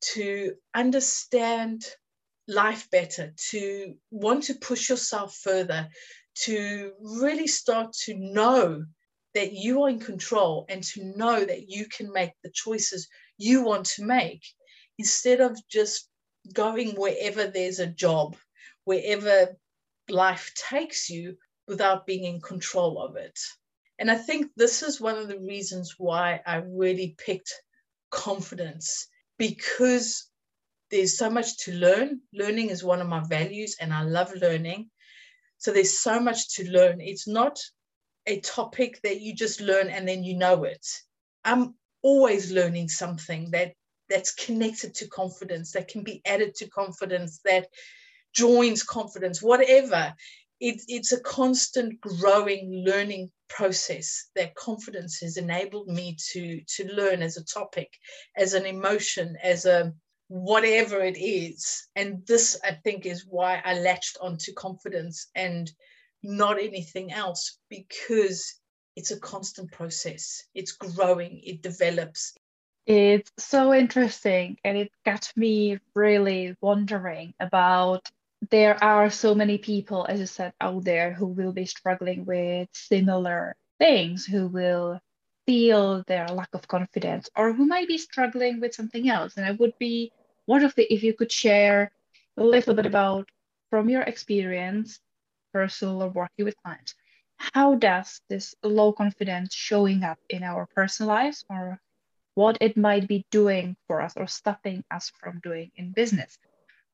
to 0.00 0.54
understand 0.74 1.84
life 2.48 2.88
better, 2.90 3.32
to 3.50 3.94
want 4.10 4.44
to 4.44 4.54
push 4.54 4.88
yourself 4.88 5.36
further, 5.36 5.88
to 6.34 6.92
really 7.00 7.46
start 7.46 7.92
to 7.92 8.14
know 8.16 8.84
that 9.34 9.52
you 9.52 9.82
are 9.82 9.90
in 9.90 10.00
control 10.00 10.66
and 10.68 10.82
to 10.82 11.04
know 11.16 11.44
that 11.44 11.68
you 11.68 11.86
can 11.86 12.12
make 12.12 12.32
the 12.42 12.50
choices 12.50 13.08
you 13.38 13.62
want 13.62 13.86
to 13.86 14.04
make 14.04 14.42
instead 14.98 15.40
of 15.40 15.58
just 15.68 16.08
going 16.52 16.90
wherever 16.90 17.46
there's 17.46 17.78
a 17.78 17.86
job, 17.86 18.36
wherever 18.84 19.56
life 20.08 20.52
takes 20.54 21.08
you 21.08 21.36
without 21.68 22.06
being 22.06 22.24
in 22.24 22.40
control 22.40 23.00
of 23.00 23.16
it. 23.16 23.38
And 23.98 24.10
I 24.10 24.16
think 24.16 24.50
this 24.56 24.82
is 24.82 25.00
one 25.00 25.16
of 25.16 25.28
the 25.28 25.38
reasons 25.38 25.94
why 25.98 26.40
I 26.44 26.56
really 26.66 27.14
picked 27.18 27.52
confidence 28.10 29.06
because 29.40 30.28
there's 30.90 31.16
so 31.16 31.30
much 31.30 31.56
to 31.64 31.72
learn. 31.72 32.20
Learning 32.34 32.68
is 32.68 32.84
one 32.84 33.00
of 33.00 33.08
my 33.08 33.22
values, 33.26 33.74
and 33.80 33.90
I 33.90 34.02
love 34.02 34.34
learning. 34.34 34.90
So 35.56 35.72
there's 35.72 35.98
so 35.98 36.20
much 36.20 36.56
to 36.56 36.70
learn. 36.70 37.00
It's 37.00 37.26
not 37.26 37.58
a 38.26 38.40
topic 38.40 39.00
that 39.02 39.22
you 39.22 39.34
just 39.34 39.62
learn 39.62 39.88
and 39.88 40.06
then 40.06 40.24
you 40.24 40.36
know 40.36 40.64
it. 40.64 40.86
I'm 41.42 41.74
always 42.02 42.52
learning 42.52 42.90
something 42.90 43.50
that 43.52 43.72
that's 44.10 44.34
connected 44.34 44.94
to 44.96 45.08
confidence, 45.08 45.72
that 45.72 45.88
can 45.88 46.02
be 46.02 46.20
added 46.26 46.54
to 46.56 46.68
confidence, 46.68 47.40
that 47.46 47.68
joins 48.34 48.82
confidence, 48.82 49.40
whatever. 49.40 50.12
It, 50.60 50.82
it's 50.88 51.12
a 51.12 51.20
constant 51.20 51.98
growing 52.00 52.84
learning 52.86 53.30
process 53.50 54.30
that 54.34 54.54
confidence 54.54 55.20
has 55.20 55.36
enabled 55.36 55.88
me 55.88 56.16
to 56.32 56.62
to 56.66 56.90
learn 56.94 57.20
as 57.20 57.36
a 57.36 57.44
topic 57.44 57.92
as 58.36 58.54
an 58.54 58.64
emotion 58.64 59.36
as 59.42 59.66
a 59.66 59.92
whatever 60.28 61.00
it 61.00 61.18
is 61.18 61.88
and 61.96 62.24
this 62.26 62.58
i 62.64 62.72
think 62.84 63.04
is 63.04 63.26
why 63.26 63.60
i 63.64 63.78
latched 63.78 64.16
onto 64.20 64.52
confidence 64.54 65.26
and 65.34 65.72
not 66.22 66.60
anything 66.60 67.12
else 67.12 67.58
because 67.68 68.60
it's 68.96 69.10
a 69.10 69.20
constant 69.20 69.72
process. 69.72 70.44
It's 70.54 70.72
growing, 70.72 71.40
it 71.44 71.62
develops. 71.62 72.34
It's 72.86 73.30
so 73.38 73.72
interesting, 73.72 74.56
and 74.64 74.76
it 74.76 74.90
got 75.04 75.32
me 75.36 75.78
really 75.94 76.56
wondering 76.60 77.34
about. 77.40 78.08
There 78.48 78.82
are 78.82 79.10
so 79.10 79.34
many 79.34 79.58
people, 79.58 80.06
as 80.08 80.18
you 80.18 80.26
said, 80.26 80.54
out 80.60 80.84
there 80.84 81.12
who 81.12 81.26
will 81.26 81.52
be 81.52 81.66
struggling 81.66 82.24
with 82.24 82.68
similar 82.72 83.54
things, 83.78 84.24
who 84.24 84.46
will 84.46 85.00
feel 85.46 86.02
their 86.06 86.26
lack 86.28 86.48
of 86.54 86.66
confidence, 86.66 87.28
or 87.36 87.52
who 87.52 87.66
might 87.66 87.88
be 87.88 87.98
struggling 87.98 88.60
with 88.60 88.74
something 88.74 89.08
else. 89.08 89.36
And 89.36 89.44
I 89.44 89.52
would 89.52 89.76
be 89.78 90.12
the, 90.46 90.86
if 90.88 91.02
you 91.02 91.12
could 91.12 91.30
share 91.30 91.92
a 92.36 92.42
little 92.42 92.74
bit 92.74 92.86
about 92.86 93.28
from 93.68 93.88
your 93.88 94.02
experience 94.02 95.00
personal 95.52 96.02
or 96.02 96.08
working 96.08 96.44
with 96.44 96.56
clients. 96.62 96.94
How 97.36 97.74
does 97.74 98.20
this 98.28 98.54
low 98.62 98.92
confidence 98.92 99.54
showing 99.54 100.02
up 100.02 100.18
in 100.28 100.42
our 100.42 100.66
personal 100.74 101.08
lives 101.08 101.44
or 101.48 101.80
what 102.34 102.58
it 102.60 102.76
might 102.76 103.06
be 103.08 103.26
doing 103.30 103.76
for 103.86 104.00
us 104.00 104.14
or 104.16 104.26
stopping 104.26 104.84
us 104.90 105.12
from 105.20 105.40
doing 105.40 105.70
in 105.76 105.92
business? 105.92 106.38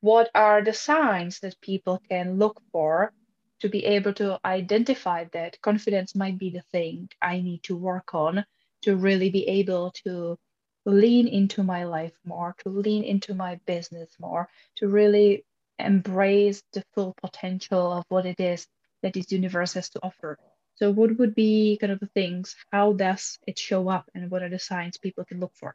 What 0.01 0.31
are 0.35 0.63
the 0.63 0.73
signs 0.73 1.41
that 1.41 1.61
people 1.61 2.01
can 2.09 2.39
look 2.39 2.61
for 2.73 3.13
to 3.61 3.69
be 3.69 3.85
able 3.85 4.13
to 4.15 4.39
identify 4.45 5.25
that 5.33 5.61
confidence 5.63 6.15
might 6.15 6.39
be 6.39 6.51
the 6.51 6.63
thing 6.73 7.09
I 7.23 7.41
need 7.41 7.63
to 7.65 7.77
work 7.77 8.15
on 8.15 8.45
to 8.83 8.97
really 8.97 9.31
be 9.31 9.49
able 9.49 9.93
to 10.05 10.39
lean 10.85 11.27
into 11.27 11.63
my 11.63 11.85
life 11.85 12.13
more, 12.25 12.55
to 12.63 12.69
lean 12.69 13.05
into 13.05 13.35
my 13.35 13.59
business 13.67 14.11
more, 14.21 14.49
to 14.77 14.89
really 14.89 15.45
embrace 15.79 16.63
the 16.73 16.85
full 16.95 17.15
potential 17.21 17.93
of 17.93 18.05
what 18.09 18.27
it 18.27 18.41
is 18.41 18.67
that 19.03 19.15
this 19.15 19.33
universe 19.33 19.75
has 19.75 19.89
to 19.91 20.01
offer. 20.03 20.39
So, 20.77 20.91
what 20.91 21.19
would 21.19 21.35
be 21.35 21.79
kind 21.81 21.93
of 21.93 22.01
the 22.01 22.07
things? 22.07 22.55
How 22.71 22.93
does 22.93 23.39
it 23.47 23.59
show 23.59 23.89
up, 23.89 24.11
and 24.15 24.31
what 24.31 24.43
are 24.43 24.51
the 24.51 24.59
signs 24.59 24.99
people 24.99 25.25
can 25.25 25.41
look 25.41 25.55
for? 25.55 25.75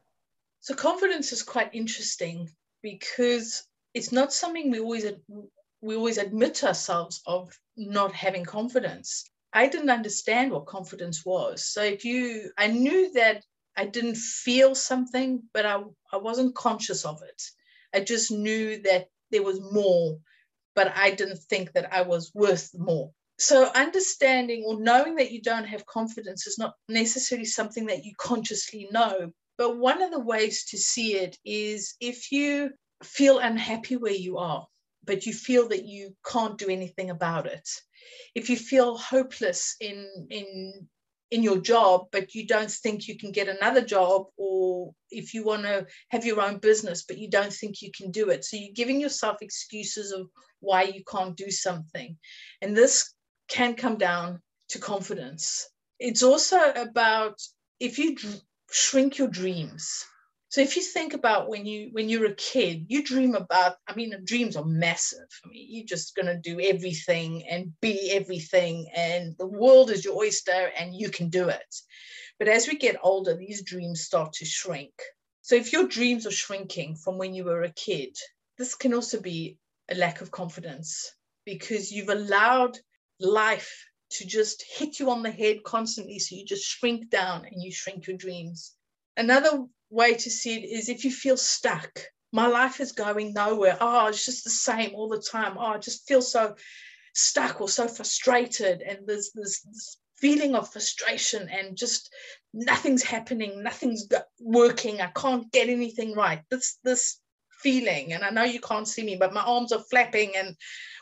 So, 0.59 0.75
confidence 0.75 1.31
is 1.31 1.43
quite 1.43 1.73
interesting 1.73 2.49
because 2.83 3.67
it's 3.93 4.11
not 4.11 4.33
something 4.33 4.71
we 4.71 4.79
always 4.79 5.05
we 5.81 5.95
always 5.95 6.17
admit 6.17 6.55
to 6.55 6.67
ourselves 6.67 7.21
of 7.25 7.51
not 7.75 8.13
having 8.13 8.45
confidence. 8.45 9.25
I 9.53 9.67
didn't 9.67 9.89
understand 9.89 10.51
what 10.51 10.65
confidence 10.65 11.25
was. 11.25 11.65
So, 11.65 11.83
if 11.83 12.05
you, 12.05 12.51
I 12.57 12.67
knew 12.67 13.11
that 13.13 13.43
I 13.75 13.85
didn't 13.85 14.15
feel 14.15 14.75
something, 14.75 15.43
but 15.53 15.65
I, 15.65 15.81
I 16.13 16.17
wasn't 16.17 16.55
conscious 16.55 17.03
of 17.03 17.21
it. 17.23 17.41
I 17.93 18.01
just 18.01 18.31
knew 18.31 18.81
that 18.83 19.07
there 19.31 19.43
was 19.43 19.59
more, 19.59 20.19
but 20.75 20.93
I 20.95 21.11
didn't 21.11 21.39
think 21.49 21.73
that 21.73 21.93
I 21.93 22.03
was 22.03 22.31
worth 22.33 22.71
more. 22.77 23.11
So, 23.39 23.69
understanding 23.73 24.63
or 24.65 24.79
knowing 24.79 25.15
that 25.15 25.31
you 25.31 25.41
don't 25.41 25.67
have 25.67 25.85
confidence 25.85 26.47
is 26.47 26.57
not 26.57 26.75
necessarily 26.87 27.45
something 27.45 27.87
that 27.87 28.05
you 28.05 28.13
consciously 28.17 28.87
know. 28.91 29.31
But 29.57 29.77
one 29.77 30.01
of 30.01 30.11
the 30.11 30.19
ways 30.19 30.65
to 30.65 30.77
see 30.77 31.15
it 31.15 31.37
is 31.43 31.95
if 31.99 32.31
you 32.31 32.71
feel 33.03 33.39
unhappy 33.39 33.95
where 33.95 34.13
you 34.13 34.37
are, 34.37 34.67
but 35.03 35.25
you 35.25 35.33
feel 35.33 35.69
that 35.69 35.85
you 35.85 36.15
can't 36.25 36.57
do 36.57 36.69
anything 36.69 37.09
about 37.09 37.45
it. 37.45 37.67
If 38.35 38.49
you 38.49 38.57
feel 38.57 38.97
hopeless 38.97 39.75
in, 39.79 40.07
in 40.29 40.87
in 41.31 41.43
your 41.43 41.59
job, 41.59 42.07
but 42.11 42.35
you 42.35 42.45
don't 42.45 42.69
think 42.69 43.07
you 43.07 43.17
can 43.17 43.31
get 43.31 43.47
another 43.47 43.81
job, 43.81 44.25
or 44.35 44.93
if 45.09 45.33
you 45.33 45.45
want 45.45 45.63
to 45.63 45.87
have 46.09 46.25
your 46.25 46.41
own 46.41 46.57
business, 46.57 47.05
but 47.07 47.17
you 47.17 47.29
don't 47.29 47.53
think 47.53 47.81
you 47.81 47.89
can 47.95 48.11
do 48.11 48.29
it. 48.29 48.43
So 48.43 48.57
you're 48.57 48.73
giving 48.75 48.99
yourself 48.99 49.37
excuses 49.41 50.11
of 50.11 50.27
why 50.59 50.83
you 50.83 51.03
can't 51.09 51.35
do 51.35 51.49
something. 51.49 52.17
And 52.61 52.75
this 52.75 53.13
can 53.47 53.75
come 53.75 53.97
down 53.97 54.41
to 54.69 54.79
confidence. 54.79 55.69
It's 55.99 56.21
also 56.21 56.59
about 56.75 57.39
if 57.79 57.97
you 57.97 58.17
shrink 58.69 59.17
your 59.17 59.29
dreams 59.29 60.05
so 60.51 60.59
if 60.59 60.75
you 60.75 60.81
think 60.81 61.13
about 61.13 61.47
when 61.47 61.65
you 61.65 61.91
when 61.93 62.09
you're 62.09 62.25
a 62.25 62.35
kid, 62.35 62.87
you 62.89 63.05
dream 63.05 63.35
about, 63.35 63.77
I 63.87 63.95
mean, 63.95 64.13
dreams 64.25 64.57
are 64.57 64.65
massive 64.65 65.31
for 65.31 65.47
me. 65.47 65.65
You're 65.69 65.85
just 65.85 66.13
gonna 66.13 66.37
do 66.37 66.59
everything 66.59 67.47
and 67.49 67.71
be 67.79 68.11
everything, 68.11 68.91
and 68.93 69.33
the 69.39 69.47
world 69.47 69.89
is 69.91 70.03
your 70.03 70.17
oyster 70.17 70.69
and 70.77 70.93
you 70.93 71.09
can 71.09 71.29
do 71.29 71.47
it. 71.47 71.75
But 72.37 72.49
as 72.49 72.67
we 72.67 72.77
get 72.77 72.97
older, 73.01 73.33
these 73.33 73.63
dreams 73.63 74.01
start 74.01 74.33
to 74.33 74.45
shrink. 74.45 74.91
So 75.41 75.55
if 75.55 75.71
your 75.71 75.87
dreams 75.87 76.27
are 76.27 76.31
shrinking 76.31 76.97
from 76.97 77.17
when 77.17 77.33
you 77.33 77.45
were 77.45 77.63
a 77.63 77.71
kid, 77.71 78.17
this 78.57 78.75
can 78.75 78.93
also 78.93 79.21
be 79.21 79.57
a 79.89 79.95
lack 79.95 80.19
of 80.19 80.31
confidence 80.31 81.13
because 81.45 81.93
you've 81.93 82.09
allowed 82.09 82.77
life 83.21 83.85
to 84.17 84.25
just 84.25 84.65
hit 84.67 84.99
you 84.99 85.11
on 85.11 85.23
the 85.23 85.31
head 85.31 85.63
constantly. 85.63 86.19
So 86.19 86.35
you 86.35 86.45
just 86.45 86.65
shrink 86.65 87.09
down 87.09 87.45
and 87.45 87.63
you 87.63 87.71
shrink 87.71 88.05
your 88.05 88.17
dreams. 88.17 88.75
Another 89.15 89.65
way 89.91 90.13
to 90.13 90.29
see 90.29 90.55
it 90.55 90.65
is 90.65 90.89
if 90.89 91.05
you 91.05 91.11
feel 91.11 91.37
stuck, 91.37 91.99
my 92.31 92.47
life 92.47 92.79
is 92.79 92.93
going 92.93 93.33
nowhere. 93.33 93.77
Oh, 93.79 94.07
it's 94.07 94.25
just 94.25 94.43
the 94.43 94.49
same 94.49 94.95
all 94.95 95.09
the 95.09 95.21
time. 95.21 95.57
Oh, 95.57 95.65
I 95.65 95.77
just 95.77 96.07
feel 96.07 96.21
so 96.21 96.55
stuck 97.13 97.59
or 97.59 97.67
so 97.67 97.87
frustrated. 97.87 98.81
And 98.81 98.99
there's 99.05 99.31
this, 99.35 99.61
this 99.61 99.97
feeling 100.17 100.55
of 100.55 100.71
frustration 100.71 101.49
and 101.49 101.75
just 101.75 102.09
nothing's 102.53 103.03
happening, 103.03 103.61
nothing's 103.61 104.07
working. 104.39 105.01
I 105.01 105.07
can't 105.07 105.51
get 105.51 105.67
anything 105.67 106.13
right. 106.13 106.41
This, 106.49 106.77
this 106.83 107.19
feeling, 107.61 108.13
and 108.13 108.23
I 108.23 108.29
know 108.29 108.43
you 108.43 108.61
can't 108.61 108.87
see 108.87 109.03
me, 109.03 109.17
but 109.17 109.33
my 109.33 109.41
arms 109.41 109.73
are 109.73 109.83
flapping 109.89 110.35
and 110.35 110.55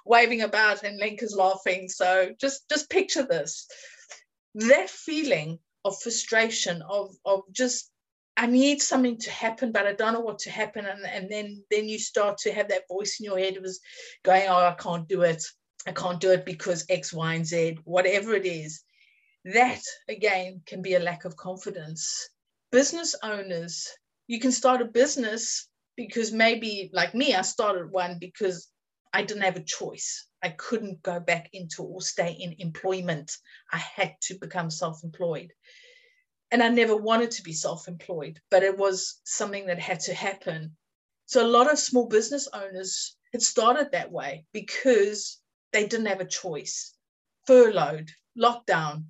waving 0.05 0.41
about 0.41 0.84
and 0.84 0.98
Lenka 0.98 1.25
is 1.25 1.36
laughing. 1.38 1.89
So 1.89 2.31
just, 2.41 2.67
just 2.69 2.89
picture 2.89 3.24
this. 3.24 3.67
That 4.55 4.89
feeling 4.89 5.60
of 5.86 6.01
frustration, 6.01 6.81
of, 6.81 7.15
of 7.24 7.43
just 7.51 7.91
I 8.39 8.46
need 8.46 8.81
something 8.81 9.17
to 9.17 9.31
happen, 9.31 9.74
but 9.74 9.86
I 9.86 9.91
don't 9.91 10.13
know 10.13 10.22
what 10.22 10.39
to 10.39 10.50
happen. 10.50 10.86
And, 10.86 11.05
and 11.05 11.29
then, 11.29 11.62
then 11.69 11.89
you 11.89 12.00
start 12.00 12.38
to 12.39 12.53
have 12.53 12.69
that 12.69 12.88
voice 12.88 13.19
in 13.19 13.25
your 13.25 13.38
head 13.38 13.58
was 13.62 13.81
going, 14.24 14.43
oh, 14.48 14.55
I 14.55 14.75
can't 14.79 15.10
do 15.10 15.24
it. 15.24 15.43
I 15.86 15.91
can't 15.91 16.22
do 16.22 16.31
it 16.31 16.46
because 16.46 16.86
X, 16.88 17.12
Y, 17.12 17.34
and 17.34 17.46
Z, 17.46 17.79
whatever 17.84 18.34
it 18.34 18.46
is. 18.46 18.81
That 19.43 19.81
again 20.08 20.62
can 20.65 20.81
be 20.81 20.96
a 20.96 21.01
lack 21.01 21.25
of 21.25 21.36
confidence. 21.36 22.29
Business 22.72 23.13
owners, 23.24 23.89
you 24.27 24.39
can 24.39 24.53
start 24.53 24.81
a 24.81 24.86
business 24.86 25.67
because 25.98 26.31
maybe 26.31 26.89
like 26.93 27.13
me, 27.13 27.36
I 27.36 27.41
started 27.41 27.91
one 27.91 28.19
because 28.19 28.69
I 29.13 29.24
didn't 29.24 29.43
have 29.43 29.58
a 29.58 29.63
choice. 29.63 30.27
I 30.41 30.50
couldn't 30.50 31.03
go 31.03 31.19
back 31.19 31.50
into 31.51 31.84
or 31.84 32.01
stay 32.01 32.38
in 32.39 32.55
employment. 32.60 33.34
I 33.74 33.79
had 33.79 34.15
to 34.24 34.39
become 34.39 34.69
self 34.69 35.03
employed 35.03 35.51
and 36.51 36.63
I 36.63 36.70
never 36.70 36.96
wanted 36.96 37.32
to 37.32 37.44
be 37.44 37.53
self 37.53 37.88
employed, 37.88 38.39
but 38.50 38.63
it 38.63 38.77
was 38.77 39.20
something 39.24 39.68
that 39.68 39.79
had 39.79 40.00
to 40.01 40.13
happen. 40.13 40.75
So 41.25 41.46
a 41.46 41.48
lot 41.48 41.72
of 41.72 41.77
small 41.77 42.08
business 42.08 42.48
owners 42.53 43.15
had 43.32 43.41
started 43.41 43.91
that 43.91 44.12
way 44.12 44.46
because 44.51 45.39
they 45.74 45.88
didn't 45.88 46.08
have 46.08 46.22
a 46.22 46.25
choice. 46.25 46.96
Furloughed, 47.46 48.10
lockdown, 48.38 49.06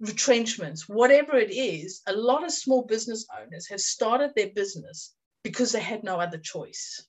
retrenchments, 0.00 0.88
whatever 0.88 1.36
it 1.36 1.50
is, 1.50 2.02
a 2.06 2.12
lot 2.12 2.44
of 2.44 2.52
small 2.52 2.82
business 2.82 3.26
owners 3.36 3.68
have 3.68 3.80
started 3.80 4.32
their 4.34 4.50
business 4.50 5.14
because 5.42 5.72
they 5.72 5.80
had 5.80 6.04
no 6.04 6.20
other 6.20 6.38
choice. 6.38 7.06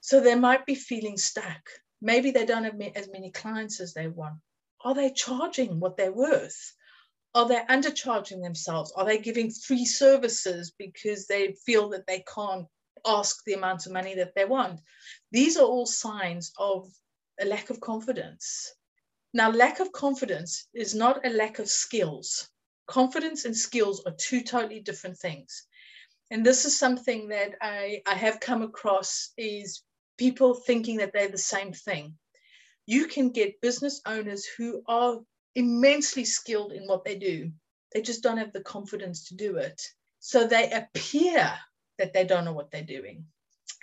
So 0.00 0.20
they 0.20 0.34
might 0.34 0.66
be 0.66 0.74
feeling 0.74 1.16
stuck. 1.16 1.68
Maybe 2.00 2.30
they 2.30 2.46
don't 2.46 2.64
have 2.64 2.80
as 2.94 3.08
many 3.08 3.30
clients 3.30 3.80
as 3.80 3.92
they 3.92 4.06
want. 4.06 4.36
Are 4.84 4.94
they 4.94 5.10
charging 5.10 5.80
what 5.80 5.96
they're 5.96 6.12
worth? 6.12 6.74
Are 7.36 7.46
they 7.46 7.60
undercharging 7.68 8.42
themselves? 8.42 8.92
Are 8.96 9.04
they 9.04 9.18
giving 9.18 9.50
free 9.50 9.84
services 9.84 10.72
because 10.78 11.26
they 11.26 11.54
feel 11.66 11.90
that 11.90 12.06
they 12.06 12.24
can't 12.34 12.66
ask 13.06 13.44
the 13.44 13.52
amount 13.52 13.84
of 13.84 13.92
money 13.92 14.14
that 14.14 14.34
they 14.34 14.46
want? 14.46 14.80
These 15.32 15.58
are 15.58 15.66
all 15.66 15.84
signs 15.84 16.52
of 16.58 16.90
a 17.38 17.44
lack 17.44 17.68
of 17.68 17.78
confidence. 17.78 18.72
Now, 19.34 19.50
lack 19.50 19.80
of 19.80 19.92
confidence 19.92 20.66
is 20.72 20.94
not 20.94 21.26
a 21.26 21.28
lack 21.28 21.58
of 21.58 21.68
skills. 21.68 22.48
Confidence 22.86 23.44
and 23.44 23.54
skills 23.54 24.02
are 24.06 24.14
two 24.16 24.42
totally 24.42 24.80
different 24.80 25.18
things. 25.18 25.66
And 26.30 26.44
this 26.44 26.64
is 26.64 26.78
something 26.78 27.28
that 27.28 27.56
I, 27.60 28.00
I 28.06 28.14
have 28.14 28.40
come 28.40 28.62
across 28.62 29.32
is 29.36 29.82
people 30.16 30.54
thinking 30.54 30.96
that 30.98 31.12
they're 31.12 31.28
the 31.28 31.36
same 31.36 31.74
thing. 31.74 32.14
You 32.86 33.08
can 33.08 33.28
get 33.28 33.60
business 33.60 34.00
owners 34.06 34.46
who 34.56 34.82
are 34.88 35.18
immensely 35.56 36.24
skilled 36.24 36.72
in 36.72 36.86
what 36.86 37.04
they 37.04 37.16
do. 37.16 37.50
They 37.92 38.02
just 38.02 38.22
don't 38.22 38.36
have 38.36 38.52
the 38.52 38.60
confidence 38.60 39.28
to 39.28 39.34
do 39.34 39.56
it. 39.56 39.80
So 40.20 40.46
they 40.46 40.70
appear 40.70 41.52
that 41.98 42.12
they 42.12 42.24
don't 42.24 42.44
know 42.44 42.52
what 42.52 42.70
they're 42.70 42.82
doing. 42.82 43.24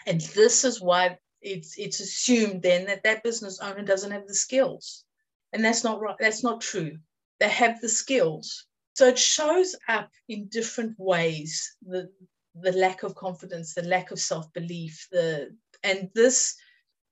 And 0.05 0.21
this 0.21 0.63
is 0.63 0.79
why 0.79 1.17
it's 1.41 1.77
it's 1.77 1.99
assumed 1.99 2.61
then 2.61 2.85
that 2.85 3.03
that 3.03 3.23
business 3.23 3.59
owner 3.59 3.81
doesn't 3.81 4.11
have 4.11 4.27
the 4.27 4.35
skills. 4.35 5.03
And 5.51 5.65
that's 5.65 5.83
not 5.83 5.99
right. 5.99 6.15
That's 6.19 6.43
not 6.43 6.61
true. 6.61 6.97
They 7.39 7.49
have 7.49 7.81
the 7.81 7.89
skills. 7.89 8.65
So 8.93 9.07
it 9.07 9.17
shows 9.17 9.75
up 9.87 10.09
in 10.29 10.47
different 10.47 10.95
ways, 10.97 11.75
the 11.81 12.09
the 12.55 12.71
lack 12.73 13.01
of 13.01 13.15
confidence, 13.15 13.73
the 13.73 13.81
lack 13.81 14.11
of 14.11 14.19
self-belief, 14.19 15.07
the 15.11 15.55
and 15.81 16.09
this 16.13 16.55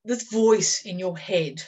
this 0.05 0.23
voice 0.31 0.85
in 0.85 0.99
your 0.99 1.17
head, 1.17 1.61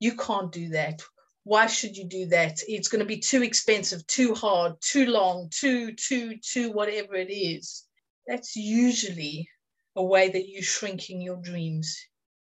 you 0.00 0.16
can't 0.16 0.52
do 0.52 0.68
that 0.70 1.00
why 1.46 1.68
should 1.68 1.96
you 1.96 2.02
do 2.02 2.26
that? 2.26 2.60
It's 2.66 2.88
going 2.88 2.98
to 2.98 3.06
be 3.06 3.20
too 3.20 3.44
expensive 3.44 4.04
too 4.08 4.34
hard 4.34 4.72
too 4.80 5.06
long 5.06 5.48
too 5.52 5.92
too 5.92 6.38
too 6.38 6.72
whatever 6.72 7.14
it 7.14 7.30
is. 7.30 7.84
That's 8.26 8.56
usually 8.56 9.48
a 9.94 10.02
way 10.02 10.28
that 10.28 10.48
you're 10.48 10.64
shrinking 10.64 11.20
your 11.20 11.36
dreams. 11.36 11.96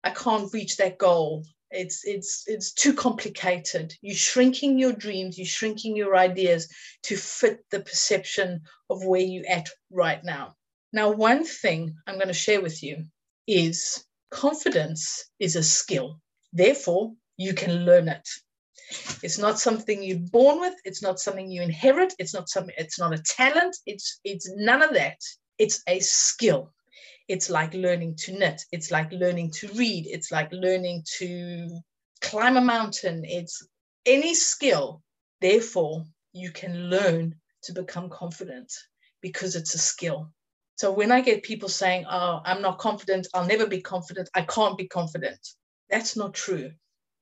I 0.03 0.13
can't 0.13 0.51
reach 0.51 0.79
that 0.79 0.97
goal. 0.97 1.45
It's 1.71 2.07
it's 2.07 2.45
it's 2.47 2.73
too 2.73 2.95
complicated. 2.95 3.93
You're 4.01 4.17
shrinking 4.17 4.79
your 4.79 4.95
dreams 4.95 5.37
you're 5.37 5.47
shrinking 5.47 5.95
your 5.95 6.17
ideas 6.17 6.67
to 7.03 7.17
fit 7.19 7.67
the 7.71 7.81
perception 7.81 8.63
of 8.89 9.05
where 9.05 9.21
you're 9.21 9.47
at 9.47 9.69
right 9.91 10.25
now. 10.25 10.57
Now 10.95 11.11
one 11.11 11.45
thing 11.45 11.95
i'm 12.07 12.15
going 12.15 12.29
to 12.29 12.45
share 12.47 12.63
with 12.63 12.83
you 12.83 13.05
is 13.47 14.07
confidence 14.31 15.29
is 15.39 15.55
a 15.55 15.63
skill. 15.63 16.19
Therefore 16.55 17.13
you 17.37 17.53
can 17.53 17.85
learn 17.85 18.09
it 18.09 18.27
it's 19.23 19.39
not 19.39 19.59
something 19.59 20.03
you're 20.03 20.19
born 20.19 20.61
with. 20.61 20.75
It's 20.85 21.03
not 21.03 21.19
something 21.21 21.51
you 21.51 21.63
inherit. 21.63 22.15
It's 22.19 22.35
not 22.35 22.49
something. 22.49 22.75
It's 22.79 22.99
not 22.99 23.15
a 23.15 23.23
talent. 23.23 23.77
It's 23.87 24.21
it's 24.25 24.51
none 24.55 24.83
of 24.83 24.95
that. 24.95 25.19
It's 25.59 25.83
a 25.89 26.01
skill. 26.01 26.73
It's 27.29 27.51
like 27.51 27.75
learning 27.75 28.17
to 28.19 28.33
knit. 28.33 28.63
It's 28.73 28.91
like 28.91 29.11
learning 29.13 29.51
to 29.53 29.69
read. 29.75 30.07
It's 30.07 30.31
like 30.31 30.51
learning 30.53 31.05
to 31.19 31.69
climb 32.21 32.57
a 32.57 32.61
mountain. 32.61 33.25
It's 33.25 33.67
any 34.05 34.35
skill. 34.35 35.03
Therefore, 35.41 36.05
you 36.33 36.51
can 36.53 36.89
learn 36.89 37.35
to 37.63 37.73
become 37.73 38.09
confident 38.11 38.73
because 39.21 39.57
it's 39.57 39.75
a 39.75 39.79
skill. 39.79 40.31
So 40.77 40.93
when 40.93 41.11
I 41.11 41.21
get 41.21 41.43
people 41.43 41.69
saying, 41.69 42.05
"Oh, 42.09 42.41
I'm 42.45 42.63
not 42.63 42.79
confident. 42.79 43.27
I'll 43.35 43.47
never 43.47 43.67
be 43.67 43.81
confident. 43.81 44.29
I 44.35 44.43
can't 44.43 44.79
be 44.79 44.87
confident," 44.87 45.41
that's 45.91 46.17
not 46.17 46.35
true. 46.35 46.73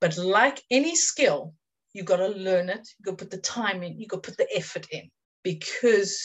But 0.05 0.19
like 0.19 0.63
any 0.71 0.97
skill, 0.97 1.55
you 1.95 2.03
got 2.03 2.19
to 2.19 2.29
learn 2.29 2.69
it. 2.69 2.87
You 2.99 3.07
got 3.07 3.17
to 3.17 3.25
put 3.25 3.31
the 3.31 3.39
time 3.39 3.83
in. 3.83 3.99
You 3.99 4.07
got 4.07 4.23
to 4.23 4.29
put 4.29 4.37
the 4.37 4.55
effort 4.55 4.87
in 4.91 5.11
because 5.43 6.21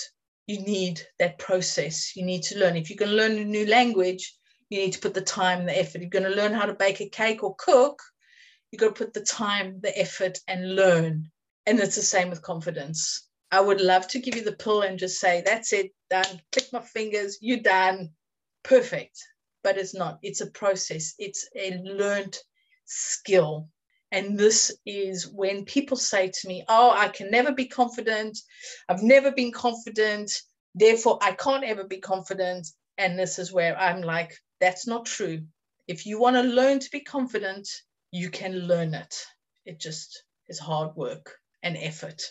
you 0.48 0.60
need 0.60 1.00
that 1.18 1.40
process. 1.40 2.14
You 2.14 2.26
need 2.26 2.44
to 2.44 2.60
learn. 2.60 2.76
If 2.76 2.94
going 2.98 3.12
to 3.12 3.16
learn 3.16 3.38
a 3.38 3.46
new 3.46 3.66
language, 3.68 4.36
you 4.70 4.82
need 4.82 4.92
to 4.92 5.00
put 5.00 5.14
the 5.14 5.22
time, 5.22 5.66
the 5.66 5.80
effort. 5.80 6.02
You're 6.02 6.10
going 6.10 6.30
to 6.30 6.36
learn 6.36 6.52
how 6.52 6.66
to 6.66 6.74
bake 6.74 7.00
a 7.00 7.08
cake 7.08 7.42
or 7.42 7.56
cook. 7.56 8.02
You 8.74 8.80
got 8.80 8.98
to 8.98 9.06
put 9.06 9.14
the 9.14 9.22
time, 9.22 9.80
the 9.82 9.98
effort, 9.98 10.40
and 10.50 10.76
learn. 10.76 11.32
And 11.66 11.80
it's 11.80 11.96
the 11.96 12.02
same 12.02 12.30
with 12.30 12.42
confidence. 12.42 13.30
I 13.50 13.62
would 13.62 13.80
love 13.80 14.10
to 14.10 14.20
give 14.20 14.36
you 14.36 14.44
the 14.44 14.58
pill 14.58 14.82
and 14.82 15.00
just 15.00 15.22
say, 15.22 15.42
that's 15.46 15.72
it, 15.72 15.94
done. 16.10 16.42
Click 16.52 16.66
my 16.74 16.82
fingers, 16.82 17.38
you're 17.40 17.62
done. 17.62 18.10
Perfect. 18.62 19.18
But 19.64 19.78
it's 19.78 19.96
not. 19.96 20.20
It's 20.22 20.42
a 20.42 20.52
process. 20.52 21.14
It's 21.18 21.48
a 21.56 21.80
learned 21.82 22.38
skill. 22.90 23.70
And 24.12 24.38
this 24.38 24.76
is 24.86 25.28
when 25.28 25.66
people 25.66 25.98
say 25.98 26.30
to 26.30 26.48
me, 26.48 26.66
Oh, 26.68 26.92
I 26.92 27.10
can 27.10 27.30
never 27.30 27.52
be 27.52 27.68
confident. 27.68 28.38
I've 28.90 29.04
never 29.04 29.32
been 29.32 29.52
confident. 29.52 30.32
Therefore, 30.74 31.20
I 31.22 31.34
can't 31.34 31.64
ever 31.64 31.84
be 31.84 32.00
confident. 32.00 32.68
And 32.98 33.18
this 33.18 33.38
is 33.40 33.54
where 33.54 33.78
I'm 33.78 34.02
like, 34.02 34.36
That's 34.60 34.88
not 34.88 35.06
true. 35.06 35.44
If 35.88 36.06
you 36.06 36.20
want 36.20 36.36
to 36.36 36.44
learn 36.44 36.80
to 36.80 36.90
be 36.92 37.02
confident, 37.02 37.68
you 38.12 38.30
can 38.30 38.54
learn 38.54 38.94
it. 38.96 39.16
It 39.66 39.80
just 39.80 40.24
is 40.48 40.60
hard 40.60 40.96
work 40.96 41.36
and 41.62 41.78
effort. 41.78 42.22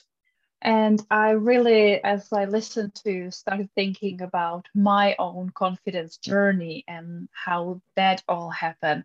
And 0.60 1.00
I 1.08 1.30
really, 1.30 2.02
as 2.02 2.32
I 2.32 2.46
listened 2.46 2.96
to, 3.04 3.30
started 3.30 3.70
thinking 3.76 4.22
about 4.22 4.66
my 4.74 5.14
own 5.20 5.50
confidence 5.50 6.16
journey 6.16 6.84
and 6.88 7.28
how 7.32 7.80
that 7.94 8.24
all 8.28 8.50
happened. 8.50 9.04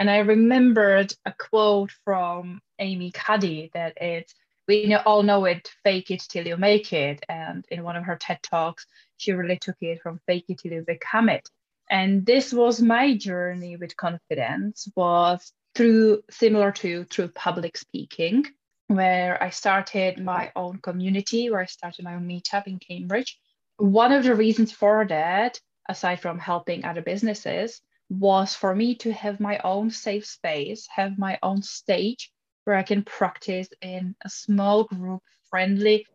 And 0.00 0.08
I 0.10 0.20
remembered 0.20 1.12
a 1.26 1.34
quote 1.38 1.90
from 2.06 2.62
Amy 2.78 3.10
Cuddy 3.12 3.70
that 3.74 3.98
it's, 4.00 4.34
we 4.66 4.94
all 4.94 5.22
know 5.22 5.44
it, 5.44 5.70
fake 5.84 6.10
it 6.10 6.22
till 6.26 6.46
you 6.46 6.56
make 6.56 6.94
it. 6.94 7.22
And 7.28 7.66
in 7.70 7.84
one 7.84 7.96
of 7.96 8.04
her 8.04 8.16
TED 8.16 8.42
Talks, 8.42 8.86
she 9.18 9.32
really 9.32 9.58
took 9.58 9.76
it 9.82 10.00
from 10.00 10.18
fake 10.26 10.46
it 10.48 10.60
till 10.60 10.72
you 10.72 10.84
become 10.86 11.28
it. 11.28 11.46
And 11.90 12.24
this 12.24 12.50
was 12.50 12.80
my 12.80 13.14
journey 13.14 13.76
with 13.76 13.94
confidence 13.94 14.88
was 14.96 15.52
through 15.74 16.22
similar 16.30 16.72
to 16.72 17.04
through 17.04 17.28
public 17.28 17.76
speaking 17.76 18.46
where 18.86 19.40
I 19.42 19.50
started 19.50 20.18
my 20.18 20.50
own 20.56 20.78
community, 20.78 21.50
where 21.50 21.60
I 21.60 21.66
started 21.66 22.06
my 22.06 22.14
own 22.14 22.26
meetup 22.26 22.66
in 22.66 22.78
Cambridge. 22.78 23.38
One 23.76 24.12
of 24.12 24.24
the 24.24 24.34
reasons 24.34 24.72
for 24.72 25.04
that, 25.06 25.60
aside 25.90 26.20
from 26.20 26.38
helping 26.38 26.86
other 26.86 27.02
businesses, 27.02 27.82
was 28.10 28.54
for 28.54 28.74
me 28.74 28.96
to 28.96 29.12
have 29.12 29.40
my 29.40 29.58
own 29.64 29.90
safe 29.90 30.26
space, 30.26 30.86
have 30.94 31.16
my 31.16 31.38
own 31.42 31.62
stage 31.62 32.30
where 32.64 32.76
I 32.76 32.82
can 32.82 33.02
practice 33.04 33.68
in 33.80 34.14
a 34.24 34.28
small 34.28 34.84
group 34.84 35.22
friendly 35.48 36.06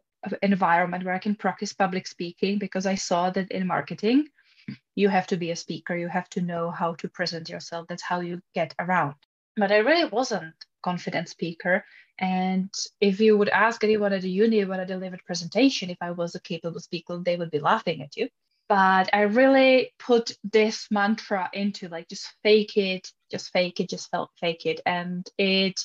environment 0.41 1.05
where 1.05 1.13
I 1.13 1.19
can 1.19 1.36
practice 1.36 1.73
public 1.73 2.08
speaking 2.08 2.60
because 2.60 2.86
I 2.86 2.95
saw 2.95 3.29
that 3.31 3.51
in 3.51 3.67
marketing, 3.67 4.27
you 4.95 5.10
have 5.10 5.27
to 5.27 5.38
be 5.38 5.51
a 5.51 5.55
speaker, 5.55 5.95
you 5.95 6.08
have 6.08 6.29
to 6.31 6.41
know 6.41 6.69
how 6.71 6.95
to 6.95 7.08
present 7.08 7.49
yourself. 7.49 7.88
That's 7.88 8.03
how 8.03 8.19
you 8.19 8.41
get 8.53 8.73
around. 8.79 9.15
But 9.55 9.71
I 9.71 9.77
really 9.77 10.10
wasn't 10.10 10.55
confident 10.84 11.29
speaker. 11.29 11.86
And 12.19 12.69
if 12.99 13.19
you 13.19 13.38
would 13.38 13.49
ask 13.49 13.84
anyone 13.84 14.13
at 14.13 14.21
the 14.21 14.29
uni 14.29 14.65
when 14.65 14.79
I 14.79 14.86
delivered 14.86 15.23
presentation 15.25 15.89
if 15.89 15.97
I 16.01 16.12
was 16.12 16.36
a 16.36 16.39
capable 16.41 16.79
speaker, 16.79 17.17
they 17.23 17.38
would 17.38 17.51
be 17.51 17.60
laughing 17.60 18.01
at 18.01 18.15
you. 18.17 18.29
But 18.67 19.10
I 19.13 19.21
really 19.21 19.93
put 19.99 20.32
this 20.43 20.88
mantra 20.89 21.49
into 21.54 21.88
like 21.88 22.08
just 22.08 22.28
fake 22.41 22.78
it, 22.78 23.12
just 23.32 23.51
fake 23.51 23.80
it, 23.80 23.89
just 23.89 24.10
fake 24.39 24.65
it. 24.65 24.82
And 24.86 25.28
it 25.38 25.80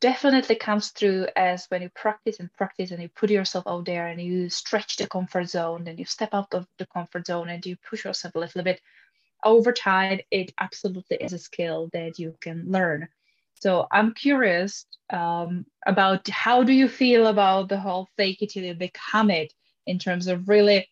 definitely 0.00 0.54
comes 0.54 0.90
through 0.90 1.26
as 1.34 1.66
when 1.68 1.82
you 1.82 1.90
practice 1.94 2.38
and 2.38 2.52
practice 2.52 2.90
and 2.90 3.02
you 3.02 3.08
put 3.08 3.30
yourself 3.30 3.64
out 3.66 3.86
there 3.86 4.06
and 4.06 4.20
you 4.20 4.48
stretch 4.48 4.96
the 4.96 5.06
comfort 5.06 5.48
zone 5.48 5.88
and 5.88 5.98
you 5.98 6.04
step 6.04 6.30
out 6.32 6.52
of 6.54 6.66
the 6.78 6.86
comfort 6.86 7.26
zone 7.26 7.48
and 7.48 7.66
you 7.66 7.76
push 7.88 8.04
yourself 8.04 8.34
a 8.34 8.38
little 8.38 8.62
bit 8.62 8.80
over 9.44 9.72
time 9.72 10.20
it 10.30 10.52
absolutely 10.60 11.16
is 11.16 11.32
a 11.32 11.38
skill 11.38 11.88
that 11.92 12.18
you 12.18 12.36
can 12.40 12.64
learn 12.70 13.08
so 13.54 13.86
I'm 13.90 14.14
curious 14.14 14.86
um, 15.10 15.66
about 15.86 16.28
how 16.28 16.62
do 16.62 16.72
you 16.72 16.88
feel 16.88 17.26
about 17.26 17.68
the 17.68 17.78
whole 17.78 18.08
fake 18.16 18.42
it 18.42 18.50
till 18.50 18.64
you 18.64 18.74
become 18.74 19.30
it 19.30 19.52
in 19.86 19.98
terms 19.98 20.28
of 20.28 20.48
really 20.48 20.88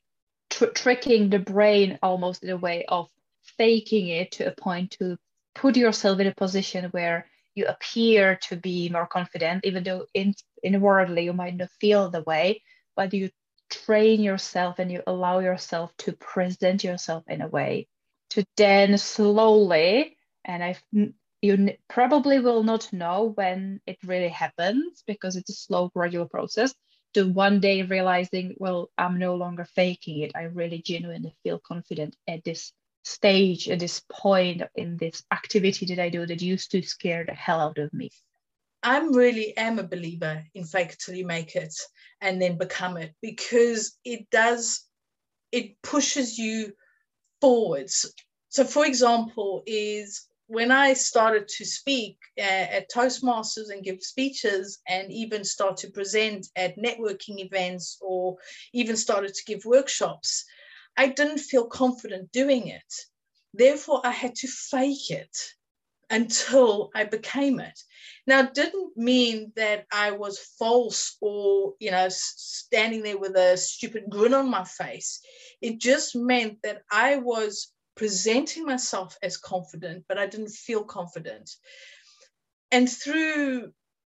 tr- 0.50 0.66
tricking 0.66 1.30
the 1.30 1.38
brain 1.38 1.98
almost 2.02 2.42
in 2.42 2.50
a 2.50 2.56
way 2.56 2.84
of 2.88 3.08
faking 3.56 4.08
it 4.08 4.32
to 4.32 4.46
a 4.46 4.52
point 4.52 4.92
to 4.92 5.16
put 5.54 5.76
yourself 5.76 6.20
in 6.20 6.26
a 6.26 6.34
position 6.34 6.86
where 6.90 7.26
you 7.54 7.66
appear 7.66 8.36
to 8.36 8.56
be 8.56 8.88
more 8.88 9.06
confident, 9.06 9.64
even 9.64 9.82
though 9.82 10.06
in 10.14 10.34
inwardly 10.62 11.24
you 11.24 11.32
might 11.32 11.56
not 11.56 11.70
feel 11.80 12.10
the 12.10 12.22
way, 12.22 12.62
but 12.94 13.12
you 13.12 13.30
train 13.70 14.20
yourself 14.20 14.78
and 14.78 14.90
you 14.90 15.02
allow 15.06 15.40
yourself 15.40 15.92
to 15.98 16.12
present 16.12 16.84
yourself 16.84 17.24
in 17.28 17.42
a 17.42 17.48
way 17.48 17.86
to 18.30 18.44
then 18.56 18.96
slowly 18.98 20.16
and 20.44 20.62
I've 20.62 20.82
you 21.40 21.70
probably 21.88 22.40
will 22.40 22.62
not 22.64 22.92
know 22.92 23.32
when 23.34 23.80
it 23.86 23.98
really 24.04 24.28
happens 24.28 25.04
because 25.06 25.36
it's 25.36 25.50
a 25.50 25.54
slow 25.54 25.88
gradual 25.88 26.26
process 26.26 26.74
to 27.14 27.24
one 27.24 27.60
day 27.60 27.82
realizing 27.82 28.54
well 28.58 28.90
i'm 28.98 29.18
no 29.18 29.34
longer 29.34 29.64
faking 29.64 30.20
it. 30.20 30.32
I 30.34 30.42
really 30.42 30.82
genuinely 30.82 31.34
feel 31.42 31.58
confident 31.58 32.16
at 32.26 32.44
this 32.44 32.72
stage 33.04 33.68
at 33.68 33.78
this 33.78 34.02
point 34.10 34.62
in 34.74 34.96
this 34.98 35.22
activity 35.32 35.86
that 35.86 35.98
i 35.98 36.10
do 36.10 36.26
that 36.26 36.42
used 36.42 36.70
to 36.72 36.82
scare 36.82 37.24
the 37.24 37.34
hell 37.34 37.60
out 37.60 37.78
of 37.78 37.92
me. 37.92 38.10
I'm 38.82 39.12
really 39.12 39.56
am 39.56 39.78
a 39.78 39.82
believer 39.82 40.44
in 40.54 40.64
fake 40.64 40.96
till 40.98 41.14
you 41.14 41.26
make 41.26 41.56
it 41.56 41.74
and 42.20 42.40
then 42.40 42.58
become 42.58 42.96
it 42.96 43.14
because 43.22 43.96
it 44.04 44.28
does 44.30 44.84
it 45.50 45.80
pushes 45.82 46.38
you 46.38 46.72
forwards. 47.40 48.12
So 48.50 48.64
for 48.64 48.84
example 48.84 49.62
is 49.66 50.26
when 50.48 50.72
I 50.72 50.94
started 50.94 51.46
to 51.46 51.64
speak 51.66 52.16
at 52.38 52.90
Toastmasters 52.90 53.68
and 53.70 53.84
give 53.84 54.02
speeches 54.02 54.78
and 54.88 55.12
even 55.12 55.44
start 55.44 55.76
to 55.78 55.90
present 55.90 56.48
at 56.56 56.78
networking 56.78 57.38
events 57.38 57.98
or 58.00 58.38
even 58.72 58.96
started 58.96 59.34
to 59.34 59.44
give 59.44 59.66
workshops, 59.66 60.46
I 60.96 61.08
didn't 61.08 61.38
feel 61.38 61.66
confident 61.66 62.32
doing 62.32 62.68
it. 62.68 62.94
Therefore, 63.52 64.00
I 64.04 64.10
had 64.10 64.34
to 64.36 64.48
fake 64.48 65.10
it 65.10 65.36
until 66.08 66.90
I 66.94 67.04
became 67.04 67.60
it. 67.60 67.78
Now, 68.26 68.40
it 68.40 68.54
didn't 68.54 68.96
mean 68.96 69.52
that 69.56 69.84
I 69.92 70.12
was 70.12 70.38
false 70.58 71.18
or, 71.20 71.74
you 71.78 71.90
know, 71.90 72.08
standing 72.08 73.02
there 73.02 73.18
with 73.18 73.36
a 73.36 73.58
stupid 73.58 74.04
grin 74.08 74.32
on 74.32 74.48
my 74.48 74.64
face. 74.64 75.20
It 75.60 75.78
just 75.78 76.16
meant 76.16 76.62
that 76.62 76.80
I 76.90 77.16
was 77.16 77.70
presenting 77.98 78.64
myself 78.64 79.18
as 79.22 79.36
confident, 79.36 80.04
but 80.08 80.18
I 80.18 80.26
didn't 80.26 80.50
feel 80.50 80.84
confident. 80.84 81.50
And 82.70 82.88
through 82.88 83.72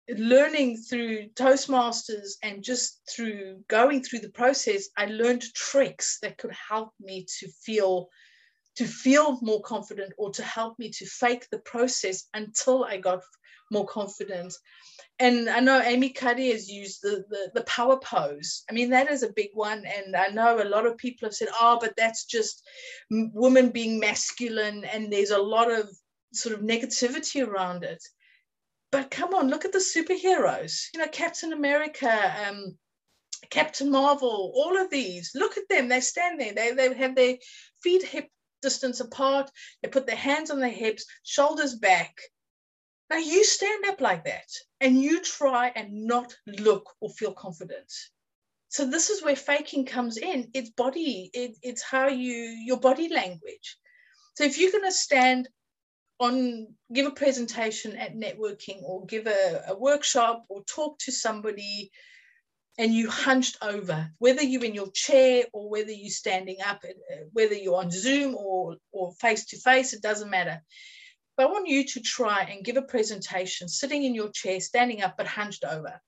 learning 0.08 0.78
through 0.78 1.30
Toastmasters 1.30 2.34
and 2.44 2.64
just 2.64 3.02
through 3.10 3.64
going 3.68 4.04
through 4.04 4.20
the 4.20 4.30
process, 4.30 4.88
I 4.96 5.06
learned 5.06 5.42
tricks 5.56 6.20
that 6.22 6.38
could 6.38 6.54
help 6.54 6.94
me 7.00 7.26
to 7.40 7.50
feel 7.66 8.10
to 8.78 8.86
feel 8.86 9.40
more 9.42 9.62
confident 9.62 10.14
or 10.18 10.32
to 10.32 10.44
help 10.44 10.80
me 10.80 10.90
to 10.90 11.06
fake 11.06 11.48
the 11.52 11.60
process 11.60 12.28
until 12.34 12.84
I 12.84 12.98
got 12.98 13.22
more 13.72 13.86
confident. 13.86 14.54
And 15.20 15.50
I 15.50 15.60
know 15.60 15.80
Amy 15.80 16.10
Cuddy 16.10 16.52
has 16.52 16.70
used 16.70 17.02
the, 17.04 17.24
the, 17.30 17.52
the 17.54 17.64
power 17.64 18.00
pose. 18.00 18.64
I 18.70 18.74
mean, 18.74 18.90
that 18.90 19.12
is 19.12 19.24
a 19.24 19.34
big 19.34 19.50
one. 19.54 19.86
And 19.86 20.16
I 20.16 20.28
know 20.30 20.62
a 20.62 20.68
lot 20.68 20.86
of 20.86 20.98
people 20.98 21.28
have 21.28 21.36
said, 21.36 21.50
oh, 21.60 21.78
but 21.80 21.94
that's 21.96 22.26
just 22.26 22.64
women 23.10 23.70
being 23.70 24.00
masculine. 24.00 24.84
And 24.86 25.12
there's 25.12 25.32
a 25.32 25.38
lot 25.38 25.72
of 25.72 25.90
sort 26.34 26.56
of 26.56 26.62
negativity 26.62 27.46
around 27.46 27.84
it. 27.84 28.04
But 28.92 29.12
come 29.12 29.34
on, 29.34 29.50
look 29.50 29.64
at 29.64 29.72
the 29.72 29.78
superheroes. 29.80 30.88
You 30.94 31.00
know, 31.00 31.08
Captain 31.08 31.54
America, 31.54 32.34
um, 32.46 32.78
Captain 33.50 33.92
Marvel, 33.92 34.52
all 34.56 34.78
of 34.78 34.90
these. 34.90 35.32
Look 35.36 35.58
at 35.58 35.70
them. 35.70 35.88
They 35.88 36.02
stand 36.02 36.40
there. 36.40 36.54
They, 36.54 36.72
they 36.72 36.94
have 36.96 37.16
their 37.16 37.36
feet 37.84 38.04
hip 38.04 38.28
distance 38.62 39.00
apart. 39.00 39.50
They 39.82 39.90
put 39.90 40.06
their 40.06 40.16
hands 40.16 40.52
on 40.52 40.60
their 40.60 40.70
hips, 40.70 41.06
shoulders 41.24 41.76
back. 41.76 42.18
Now 43.10 43.18
you 43.18 43.44
stand 43.44 43.86
up 43.86 44.00
like 44.00 44.26
that 44.26 44.48
and 44.80 45.02
you 45.02 45.22
try 45.22 45.72
and 45.76 46.06
not 46.06 46.34
look 46.48 46.90
or 47.02 47.10
feel 47.10 47.34
confident. 47.34 47.92
So 48.70 48.86
this 48.86 49.10
is 49.10 49.22
where 49.22 49.36
faking 49.36 49.86
comes 49.86 50.18
in. 50.18 50.50
It's 50.54 50.70
body, 50.70 51.30
it, 51.34 51.58
it's 51.62 51.82
how 51.82 52.08
you, 52.08 52.34
your 52.34 52.80
body 52.80 53.10
language. 53.10 53.78
So 54.36 54.46
if 54.46 54.58
you're 54.58 54.72
going 54.72 54.86
to 54.86 54.92
stand 54.94 55.50
on, 56.20 56.68
give 56.94 57.06
a 57.06 57.12
presentation 57.12 57.98
at 57.98 58.16
networking 58.16 58.82
or 58.84 59.06
give 59.06 59.28
a, 59.28 59.64
a 59.68 59.78
workshop 59.78 60.46
or 60.48 60.64
talk 60.64 60.98
to 61.00 61.12
somebody 61.12 61.92
and 62.78 62.94
you 62.94 63.10
hunched 63.10 63.58
over, 63.62 64.10
whether 64.18 64.42
you're 64.42 64.64
in 64.64 64.74
your 64.74 64.92
chair 64.92 65.44
or 65.54 65.70
whether 65.70 65.92
you're 65.92 66.10
standing 66.10 66.58
up, 66.66 66.84
uh, 66.84 67.16
whether 67.34 67.54
you're 67.54 67.76
on 67.76 67.92
Zoom 67.92 68.36
or, 68.36 68.78
or 68.92 69.14
face 69.14 69.46
to 69.48 69.58
face, 69.58 69.94
it 69.94 70.02
doesn't 70.02 70.30
matter. 70.30 70.62
But 71.36 71.48
I 71.48 71.52
want 71.52 71.68
you 71.68 71.86
to 71.86 72.02
try 72.02 72.42
and 72.42 72.64
give 72.64 72.78
a 72.78 72.82
presentation 72.82 73.68
sitting 73.68 74.04
in 74.04 74.16
your 74.16 74.30
chair, 74.30 74.60
standing 74.60 75.02
up, 75.02 75.18
but 75.18 75.28
hunched 75.28 75.64
over. 75.64 76.02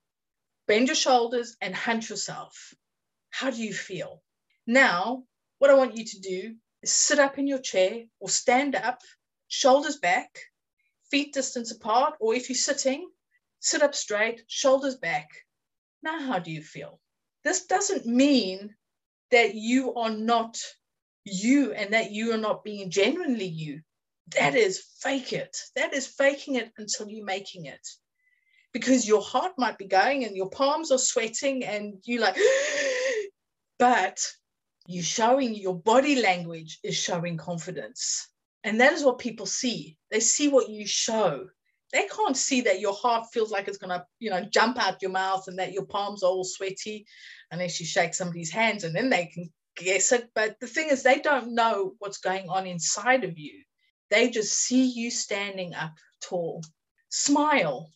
Bend 0.67 0.87
your 0.87 0.95
shoulders 0.95 1.57
and 1.61 1.75
hunch 1.75 2.09
yourself. 2.09 2.73
How 3.29 3.49
do 3.49 3.61
you 3.61 3.73
feel? 3.73 4.21
Now, 4.65 5.23
what 5.59 5.69
I 5.69 5.75
want 5.75 5.97
you 5.97 6.05
to 6.05 6.19
do 6.19 6.55
is 6.81 6.93
sit 6.93 7.19
up 7.19 7.37
in 7.37 7.47
your 7.47 7.59
chair 7.59 8.03
or 8.19 8.29
stand 8.29 8.75
up, 8.75 9.01
shoulders 9.47 9.97
back, 9.97 10.29
feet 11.09 11.33
distance 11.33 11.71
apart, 11.71 12.15
or 12.19 12.35
if 12.35 12.49
you're 12.49 12.55
sitting, 12.55 13.09
sit 13.59 13.81
up 13.81 13.95
straight, 13.95 14.43
shoulders 14.47 14.95
back. 14.95 15.29
Now, 16.03 16.19
how 16.19 16.39
do 16.39 16.51
you 16.51 16.61
feel? 16.61 16.99
This 17.43 17.65
doesn't 17.65 18.05
mean 18.05 18.75
that 19.31 19.55
you 19.55 19.95
are 19.95 20.11
not 20.11 20.59
you 21.25 21.73
and 21.73 21.93
that 21.93 22.11
you 22.11 22.33
are 22.33 22.37
not 22.37 22.63
being 22.63 22.89
genuinely 22.89 23.45
you 23.45 23.81
that 24.31 24.55
is 24.55 24.83
fake 24.99 25.33
it. 25.33 25.57
That 25.75 25.93
is 25.93 26.07
faking 26.07 26.55
it 26.55 26.71
until 26.77 27.09
you're 27.09 27.25
making 27.25 27.65
it. 27.65 27.87
Because 28.71 29.07
your 29.07 29.21
heart 29.21 29.53
might 29.57 29.77
be 29.77 29.85
going 29.85 30.23
and 30.23 30.35
your 30.35 30.49
palms 30.49 30.91
are 30.91 30.97
sweating 30.97 31.63
and 31.63 31.95
you 32.05 32.19
like, 32.19 32.37
but 33.79 34.19
you're 34.87 35.03
showing 35.03 35.53
your 35.53 35.75
body 35.75 36.21
language 36.21 36.79
is 36.83 36.95
showing 36.95 37.37
confidence. 37.37 38.27
And 38.63 38.79
that 38.79 38.93
is 38.93 39.03
what 39.03 39.19
people 39.19 39.45
see. 39.45 39.97
They 40.09 40.19
see 40.19 40.47
what 40.47 40.69
you 40.69 40.87
show. 40.87 41.47
They 41.93 42.07
can't 42.07 42.35
see 42.35 42.61
that 42.61 42.79
your 42.79 42.93
heart 42.93 43.27
feels 43.31 43.51
like 43.51 43.67
it's 43.67 43.77
to, 43.77 44.05
you 44.19 44.31
know, 44.31 44.43
jump 44.51 44.79
out 44.79 45.01
your 45.01 45.11
mouth 45.11 45.47
and 45.47 45.59
that 45.59 45.73
your 45.73 45.85
palms 45.85 46.23
are 46.23 46.31
all 46.31 46.43
sweaty 46.43 47.05
unless 47.51 47.79
you 47.79 47.85
shake 47.85 48.15
somebody's 48.15 48.51
hands 48.51 48.83
and 48.83 48.95
then 48.95 49.11
they 49.11 49.27
can 49.27 49.49
guess 49.77 50.11
it. 50.11 50.27
But 50.33 50.59
the 50.59 50.67
thing 50.67 50.89
is, 50.89 51.03
they 51.03 51.19
don't 51.19 51.53
know 51.53 51.93
what's 51.99 52.17
going 52.17 52.49
on 52.49 52.65
inside 52.65 53.23
of 53.23 53.37
you. 53.37 53.63
They 54.09 54.31
just 54.31 54.53
see 54.53 54.85
you 54.85 55.11
standing 55.11 55.75
up 55.75 55.93
tall. 56.21 56.63
Smile. 57.09 57.91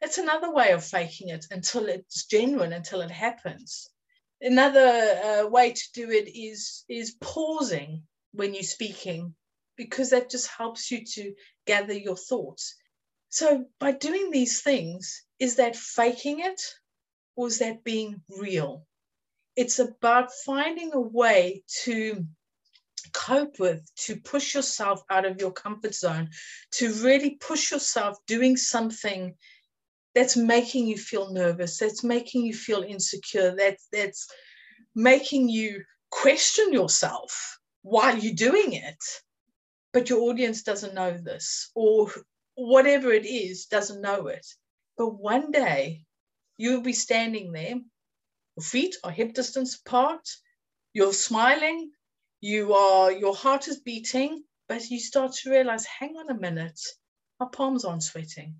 It's 0.00 0.18
another 0.18 0.52
way 0.52 0.70
of 0.70 0.84
faking 0.84 1.30
it 1.30 1.46
until 1.50 1.86
it's 1.86 2.26
genuine, 2.26 2.72
until 2.72 3.00
it 3.00 3.10
happens. 3.10 3.90
Another 4.40 4.80
uh, 4.80 5.48
way 5.48 5.72
to 5.72 5.82
do 5.92 6.08
it 6.10 6.30
is, 6.34 6.84
is 6.88 7.16
pausing 7.20 8.04
when 8.32 8.54
you're 8.54 8.62
speaking, 8.62 9.34
because 9.76 10.10
that 10.10 10.30
just 10.30 10.46
helps 10.46 10.90
you 10.90 11.04
to 11.04 11.34
gather 11.66 11.92
your 11.92 12.16
thoughts. 12.16 12.76
So, 13.30 13.66
by 13.78 13.92
doing 13.92 14.30
these 14.30 14.60
things, 14.60 15.24
is 15.38 15.56
that 15.56 15.76
faking 15.76 16.40
it 16.40 16.60
or 17.36 17.46
is 17.46 17.60
that 17.60 17.84
being 17.84 18.22
real? 18.28 18.86
It's 19.56 19.78
about 19.78 20.32
finding 20.44 20.92
a 20.92 21.00
way 21.00 21.62
to 21.84 22.26
cope 23.12 23.58
with, 23.60 23.88
to 24.06 24.16
push 24.16 24.54
yourself 24.54 25.02
out 25.08 25.24
of 25.24 25.40
your 25.40 25.52
comfort 25.52 25.94
zone, 25.94 26.30
to 26.72 26.92
really 26.94 27.36
push 27.36 27.70
yourself 27.70 28.18
doing 28.26 28.56
something 28.56 29.34
that's 30.14 30.36
making 30.36 30.88
you 30.88 30.98
feel 30.98 31.32
nervous, 31.32 31.78
that's 31.78 32.02
making 32.02 32.44
you 32.44 32.52
feel 32.52 32.82
insecure, 32.82 33.54
that's 33.56 33.86
that's 33.92 34.28
making 34.96 35.48
you 35.48 35.84
question 36.10 36.72
yourself 36.72 37.60
while 37.82 38.18
you're 38.18 38.34
doing 38.34 38.72
it. 38.72 39.02
But 39.92 40.10
your 40.10 40.22
audience 40.22 40.62
doesn't 40.62 40.94
know 40.94 41.16
this, 41.16 41.70
or 41.74 42.10
whatever 42.66 43.12
it 43.12 43.26
is 43.26 43.66
doesn't 43.66 44.00
know 44.00 44.28
it. 44.28 44.46
But 44.96 45.14
one 45.14 45.50
day 45.50 46.04
you'll 46.56 46.82
be 46.82 46.92
standing 46.92 47.52
there, 47.52 47.80
your 48.56 48.64
feet 48.64 48.96
are 49.02 49.10
hip 49.10 49.34
distance 49.34 49.80
apart, 49.84 50.28
you're 50.92 51.12
smiling, 51.12 51.90
you 52.40 52.74
are 52.74 53.12
your 53.12 53.34
heart 53.34 53.68
is 53.68 53.80
beating, 53.80 54.42
but 54.68 54.88
you 54.90 54.98
start 54.98 55.32
to 55.32 55.50
realize, 55.50 55.86
hang 55.86 56.16
on 56.16 56.30
a 56.30 56.38
minute, 56.38 56.80
my 57.38 57.46
palms 57.50 57.84
aren't 57.84 58.02
sweating. 58.02 58.56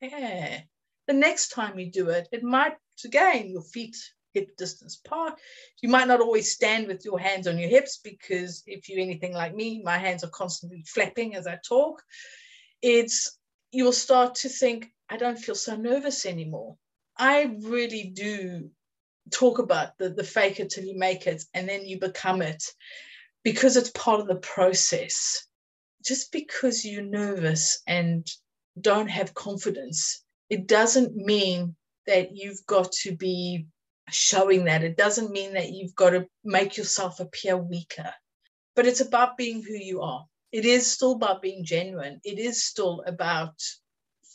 Yeah. 0.00 0.60
The 1.06 1.12
next 1.12 1.48
time 1.50 1.78
you 1.78 1.90
do 1.90 2.08
it, 2.08 2.28
it 2.32 2.42
might 2.42 2.76
again 3.04 3.50
your 3.50 3.62
feet 3.62 3.96
hip 4.32 4.56
distance 4.56 5.00
apart. 5.04 5.38
You 5.82 5.88
might 5.88 6.08
not 6.08 6.20
always 6.20 6.52
stand 6.52 6.88
with 6.88 7.04
your 7.04 7.18
hands 7.18 7.46
on 7.46 7.58
your 7.58 7.70
hips 7.70 8.00
because 8.02 8.62
if 8.66 8.88
you're 8.88 9.00
anything 9.00 9.32
like 9.32 9.54
me, 9.54 9.82
my 9.82 9.98
hands 9.98 10.24
are 10.24 10.30
constantly 10.30 10.84
flapping 10.86 11.34
as 11.34 11.46
I 11.46 11.58
talk. 11.66 12.02
It's 12.86 13.38
you'll 13.72 13.92
start 13.92 14.34
to 14.36 14.50
think, 14.50 14.92
I 15.08 15.16
don't 15.16 15.38
feel 15.38 15.54
so 15.54 15.74
nervous 15.74 16.26
anymore. 16.26 16.76
I 17.16 17.56
really 17.62 18.12
do 18.14 18.68
talk 19.30 19.58
about 19.58 19.96
the, 19.96 20.10
the 20.10 20.22
fake 20.22 20.60
it 20.60 20.68
till 20.68 20.84
you 20.84 20.98
make 20.98 21.26
it 21.26 21.42
and 21.54 21.66
then 21.66 21.86
you 21.86 21.98
become 21.98 22.42
it 22.42 22.62
because 23.42 23.78
it's 23.78 23.88
part 23.92 24.20
of 24.20 24.26
the 24.26 24.36
process. 24.36 25.46
Just 26.04 26.30
because 26.30 26.84
you're 26.84 27.00
nervous 27.00 27.80
and 27.86 28.30
don't 28.78 29.08
have 29.08 29.32
confidence, 29.32 30.22
it 30.50 30.66
doesn't 30.66 31.16
mean 31.16 31.76
that 32.06 32.36
you've 32.36 32.66
got 32.66 32.92
to 32.92 33.16
be 33.16 33.66
showing 34.10 34.66
that. 34.66 34.84
It 34.84 34.98
doesn't 34.98 35.30
mean 35.32 35.54
that 35.54 35.72
you've 35.72 35.94
got 35.94 36.10
to 36.10 36.26
make 36.44 36.76
yourself 36.76 37.18
appear 37.18 37.56
weaker, 37.56 38.12
but 38.76 38.86
it's 38.86 39.00
about 39.00 39.38
being 39.38 39.62
who 39.62 39.72
you 39.72 40.02
are. 40.02 40.26
It 40.54 40.64
is 40.64 40.88
still 40.88 41.12
about 41.12 41.42
being 41.42 41.64
genuine. 41.64 42.20
It 42.22 42.38
is 42.38 42.62
still 42.62 43.02
about 43.08 43.60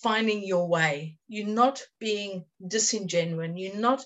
finding 0.04 0.44
your 0.44 0.68
way. 0.68 1.18
You're 1.30 1.48
not 1.48 1.82
being 1.98 2.44
disingenuine. 2.62 3.54
You're 3.56 3.80
not, 3.80 4.06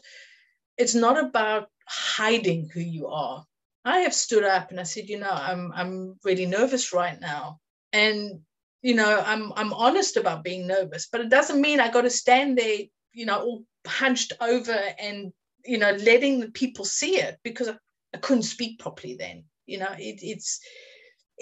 it's 0.78 0.94
not 0.94 1.18
about 1.18 1.70
hiding 1.88 2.70
who 2.72 2.82
you 2.82 3.08
are. 3.08 3.44
I 3.84 4.02
have 4.02 4.14
stood 4.14 4.44
up 4.44 4.70
and 4.70 4.80
I 4.80 4.84
said, 4.84 5.10
you 5.10 5.18
know, 5.18 5.32
I'm 5.32 5.72
I'm 5.74 6.20
really 6.24 6.46
nervous 6.46 6.94
right 6.94 7.20
now. 7.20 7.60
And 7.92 8.42
you 8.84 8.94
know, 8.94 9.24
I'm 9.26 9.52
I'm 9.56 9.74
honest 9.74 10.16
about 10.16 10.44
being 10.44 10.68
nervous, 10.68 11.08
but 11.12 11.22
it 11.22 11.30
doesn't 11.30 11.62
mean 11.62 11.80
I 11.80 11.90
got 11.90 12.04
to 12.04 12.12
stand 12.12 12.60
there, 12.60 12.82
you 13.12 13.26
know, 13.26 13.40
all 13.42 13.66
hunched 13.88 14.34
over 14.40 14.80
and 15.00 15.34
you 15.66 15.80
know, 15.80 15.94
letting 15.94 16.42
the 16.42 16.52
people 16.52 16.86
see 16.86 17.16
it 17.16 17.40
because 17.44 17.70
I, 17.70 17.76
I 18.14 18.20
couldn't 18.20 18.44
speak 18.44 18.78
properly 18.78 19.16
then. 19.16 19.46
You 19.66 19.80
know, 19.80 19.96
it, 19.98 20.20
it's 20.22 20.60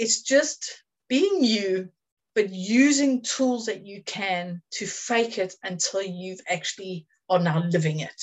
it's 0.02 0.24
just 0.24 0.84
being 1.08 1.44
you 1.44 1.90
but 2.34 2.50
using 2.50 3.22
tools 3.22 3.68
that 3.68 3.86
you 3.86 4.02
can 4.04 4.62
to 4.72 4.86
fake 4.88 5.38
it 5.38 5.54
until 5.64 6.02
you've 6.02 6.40
actually 6.48 7.06
are 7.30 7.40
now 7.40 7.60
living 7.70 8.00
it. 8.00 8.22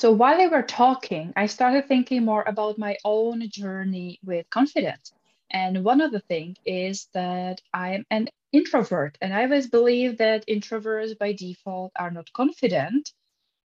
So 0.00 0.10
while 0.12 0.36
they 0.36 0.48
were 0.48 0.64
talking, 0.64 1.32
I 1.36 1.46
started 1.46 1.86
thinking 1.86 2.24
more 2.24 2.44
about 2.46 2.78
my 2.78 2.96
own 3.04 3.48
journey 3.48 4.18
with 4.24 4.50
confidence. 4.50 5.12
And 5.50 5.84
one 5.84 6.00
of 6.00 6.12
the 6.12 6.20
things 6.20 6.56
is 6.66 7.08
that 7.14 7.62
I'm 7.72 8.04
an 8.10 8.28
introvert, 8.52 9.16
and 9.20 9.32
I 9.32 9.44
always 9.44 9.68
believe 9.68 10.18
that 10.18 10.46
introverts 10.46 11.16
by 11.16 11.32
default 11.32 11.92
are 11.96 12.10
not 12.10 12.32
confident, 12.32 13.12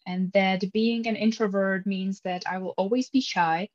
and 0.06 0.30
that 0.32 0.70
being 0.72 1.08
an 1.08 1.16
introvert 1.16 1.86
means 1.86 2.20
that 2.20 2.44
I 2.46 2.58
will 2.58 2.74
always 2.76 3.08
be 3.08 3.20
shy 3.20 3.68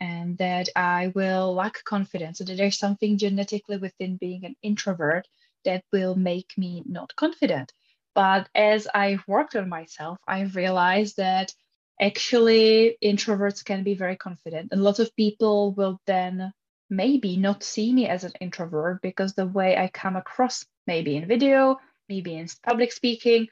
and 0.00 0.38
that 0.38 0.68
I 0.76 1.12
will 1.14 1.54
lack 1.54 1.84
confidence, 1.84 2.38
so 2.38 2.44
that 2.44 2.56
there's 2.56 2.78
something 2.78 3.18
genetically 3.18 3.76
within 3.76 4.16
being 4.16 4.44
an 4.44 4.56
introvert 4.62 5.26
that 5.64 5.84
will 5.92 6.14
make 6.14 6.52
me 6.56 6.82
not 6.86 7.14
confident. 7.16 7.72
But 8.14 8.48
as 8.54 8.88
I've 8.94 9.26
worked 9.26 9.56
on 9.56 9.68
myself, 9.68 10.18
I've 10.26 10.56
realized 10.56 11.16
that 11.16 11.52
actually 12.00 12.96
introverts 13.02 13.64
can 13.64 13.82
be 13.82 13.94
very 13.94 14.16
confident. 14.16 14.68
And 14.72 14.80
a 14.80 14.84
lot 14.84 14.98
of 14.98 15.14
people 15.16 15.72
will 15.72 16.00
then 16.06 16.52
maybe 16.90 17.36
not 17.36 17.62
see 17.62 17.92
me 17.92 18.08
as 18.08 18.24
an 18.24 18.32
introvert 18.40 19.02
because 19.02 19.34
the 19.34 19.46
way 19.46 19.76
I 19.76 19.88
come 19.88 20.16
across, 20.16 20.64
maybe 20.86 21.16
in 21.16 21.26
video, 21.26 21.78
maybe 22.08 22.34
in 22.34 22.48
public 22.64 22.92
speaking, 22.92 23.48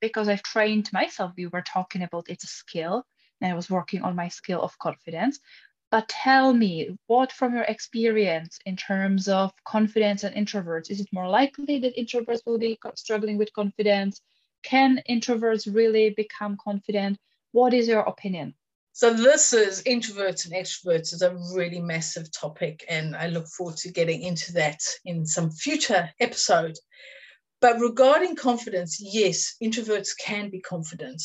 because 0.00 0.28
I've 0.28 0.42
trained 0.42 0.92
myself. 0.92 1.32
We 1.36 1.46
were 1.46 1.62
talking 1.62 2.02
about 2.02 2.28
it's 2.28 2.44
a 2.44 2.48
skill, 2.48 3.04
and 3.40 3.52
I 3.52 3.56
was 3.56 3.68
working 3.68 4.02
on 4.02 4.16
my 4.16 4.28
skill 4.28 4.62
of 4.62 4.78
confidence. 4.78 5.38
But 5.90 6.08
tell 6.08 6.52
me, 6.52 6.98
what 7.06 7.32
from 7.32 7.54
your 7.54 7.64
experience 7.64 8.58
in 8.66 8.76
terms 8.76 9.26
of 9.26 9.52
confidence 9.64 10.22
and 10.22 10.36
introverts, 10.36 10.90
is 10.90 11.00
it 11.00 11.08
more 11.12 11.28
likely 11.28 11.78
that 11.80 11.96
introverts 11.96 12.44
will 12.44 12.58
be 12.58 12.78
struggling 12.94 13.38
with 13.38 13.52
confidence? 13.54 14.20
Can 14.62 15.02
introverts 15.08 15.72
really 15.72 16.10
become 16.10 16.58
confident? 16.62 17.18
What 17.52 17.72
is 17.72 17.88
your 17.88 18.00
opinion? 18.00 18.54
So 18.92 19.14
this 19.14 19.52
is 19.52 19.84
introverts 19.84 20.44
and 20.44 20.54
extroverts 20.54 21.14
is 21.14 21.22
a 21.22 21.34
really 21.54 21.80
massive 21.80 22.30
topic, 22.32 22.84
and 22.88 23.16
I 23.16 23.28
look 23.28 23.46
forward 23.46 23.76
to 23.78 23.92
getting 23.92 24.22
into 24.22 24.52
that 24.54 24.80
in 25.04 25.24
some 25.24 25.50
future 25.50 26.10
episode. 26.20 26.76
But 27.60 27.80
regarding 27.80 28.36
confidence, 28.36 28.98
yes, 29.00 29.54
introverts 29.62 30.10
can 30.18 30.50
be 30.50 30.60
confident 30.60 31.22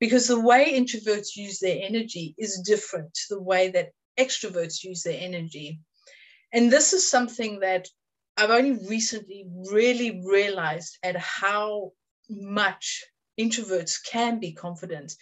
because 0.00 0.26
the 0.26 0.40
way 0.40 0.78
introverts 0.78 1.36
use 1.36 1.58
their 1.58 1.78
energy 1.82 2.34
is 2.38 2.62
different 2.64 3.12
to 3.14 3.34
the 3.34 3.42
way 3.42 3.70
that 3.70 3.90
extroverts 4.18 4.82
use 4.82 5.02
their 5.02 5.18
energy. 5.20 5.80
And 6.52 6.70
this 6.70 6.92
is 6.92 7.08
something 7.08 7.60
that 7.60 7.88
I've 8.36 8.50
only 8.50 8.72
recently 8.88 9.46
really 9.70 10.22
realized 10.24 10.98
at 11.02 11.16
how 11.16 11.92
much 12.28 13.04
introverts 13.38 13.98
can 14.04 14.40
be 14.40 14.52
confident. 14.52 15.14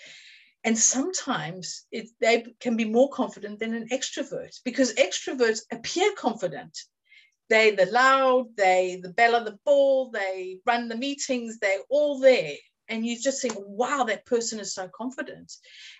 And 0.64 0.78
sometimes 0.78 1.86
it, 1.90 2.08
they 2.20 2.46
can 2.60 2.76
be 2.76 2.84
more 2.84 3.10
confident 3.10 3.58
than 3.58 3.74
an 3.74 3.88
extrovert 3.88 4.56
because 4.64 4.94
extroverts 4.94 5.60
appear 5.70 6.12
confident 6.16 6.76
they 7.52 7.72
the 7.72 7.86
loud, 7.86 8.56
they 8.56 8.98
the 9.02 9.10
bell 9.10 9.34
of 9.34 9.44
the 9.44 9.58
ball, 9.66 10.10
they 10.10 10.58
run 10.64 10.88
the 10.88 10.96
meetings, 10.96 11.58
they're 11.58 11.82
all 11.90 12.18
there. 12.18 12.54
And 12.92 13.06
you 13.06 13.18
just 13.18 13.40
think, 13.40 13.54
wow, 13.56 14.04
that 14.04 14.26
person 14.26 14.60
is 14.60 14.74
so 14.74 14.86
confident. 14.94 15.50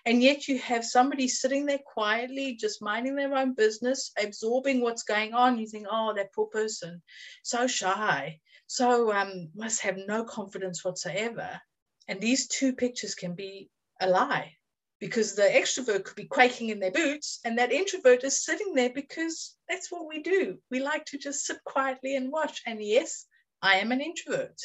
And 0.05 0.21
yet 0.21 0.47
you 0.47 0.59
have 0.59 0.85
somebody 0.85 1.27
sitting 1.27 1.65
there 1.65 1.79
quietly, 1.83 2.53
just 2.53 2.83
minding 2.83 3.15
their 3.15 3.33
own 3.35 3.55
business, 3.55 4.11
absorbing 4.15 4.79
what's 4.79 5.01
going 5.01 5.33
on. 5.33 5.57
You 5.57 5.65
think, 5.65 5.87
oh, 5.89 6.13
that 6.15 6.31
poor 6.33 6.45
person, 6.45 7.01
so 7.41 7.65
shy, 7.65 8.39
so 8.67 9.11
um, 9.11 9.49
must 9.55 9.81
have 9.81 9.97
no 9.97 10.23
confidence 10.23 10.85
whatsoever. 10.85 11.59
And 12.07 12.21
these 12.21 12.47
two 12.47 12.73
pictures 12.73 13.15
can 13.15 13.33
be 13.33 13.71
a 13.99 14.07
lie 14.07 14.53
because 14.99 15.33
the 15.33 15.41
extrovert 15.41 16.03
could 16.03 16.15
be 16.15 16.25
quaking 16.25 16.69
in 16.69 16.79
their 16.79 16.91
boots 16.91 17.39
and 17.43 17.57
that 17.57 17.71
introvert 17.71 18.23
is 18.23 18.45
sitting 18.45 18.75
there 18.75 18.91
because 18.93 19.55
that's 19.67 19.91
what 19.91 20.07
we 20.07 20.21
do. 20.21 20.59
We 20.69 20.79
like 20.79 21.05
to 21.05 21.17
just 21.17 21.43
sit 21.43 21.57
quietly 21.63 22.15
and 22.15 22.31
watch. 22.31 22.61
And 22.67 22.83
yes, 22.83 23.25
I 23.63 23.77
am 23.77 23.91
an 23.91 23.99
introvert. 23.99 24.59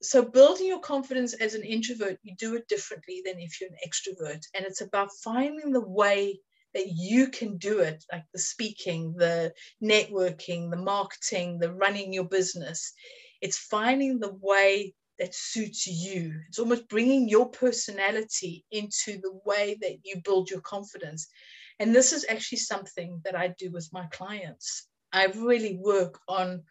So, 0.00 0.22
building 0.22 0.66
your 0.68 0.80
confidence 0.80 1.34
as 1.34 1.54
an 1.54 1.64
introvert, 1.64 2.18
you 2.22 2.36
do 2.36 2.54
it 2.54 2.68
differently 2.68 3.22
than 3.24 3.40
if 3.40 3.60
you're 3.60 3.70
an 3.70 3.76
extrovert. 3.86 4.44
And 4.54 4.64
it's 4.64 4.80
about 4.80 5.10
finding 5.24 5.72
the 5.72 5.86
way 5.86 6.40
that 6.74 6.88
you 6.88 7.28
can 7.28 7.56
do 7.56 7.80
it, 7.80 8.04
like 8.12 8.24
the 8.32 8.38
speaking, 8.38 9.14
the 9.16 9.52
networking, 9.82 10.70
the 10.70 10.76
marketing, 10.76 11.58
the 11.58 11.72
running 11.72 12.12
your 12.12 12.28
business. 12.28 12.92
It's 13.40 13.58
finding 13.58 14.18
the 14.18 14.36
way 14.40 14.94
that 15.18 15.34
suits 15.34 15.86
you. 15.86 16.40
It's 16.48 16.58
almost 16.58 16.88
bringing 16.88 17.28
your 17.28 17.48
personality 17.50 18.64
into 18.70 19.18
the 19.20 19.40
way 19.44 19.76
that 19.80 19.98
you 20.04 20.20
build 20.22 20.50
your 20.50 20.60
confidence. 20.60 21.26
And 21.80 21.94
this 21.94 22.12
is 22.12 22.26
actually 22.28 22.58
something 22.58 23.20
that 23.24 23.34
I 23.34 23.54
do 23.58 23.70
with 23.70 23.88
my 23.92 24.06
clients. 24.12 24.86
I 25.12 25.26
really 25.26 25.78
work 25.82 26.20
on 26.28 26.62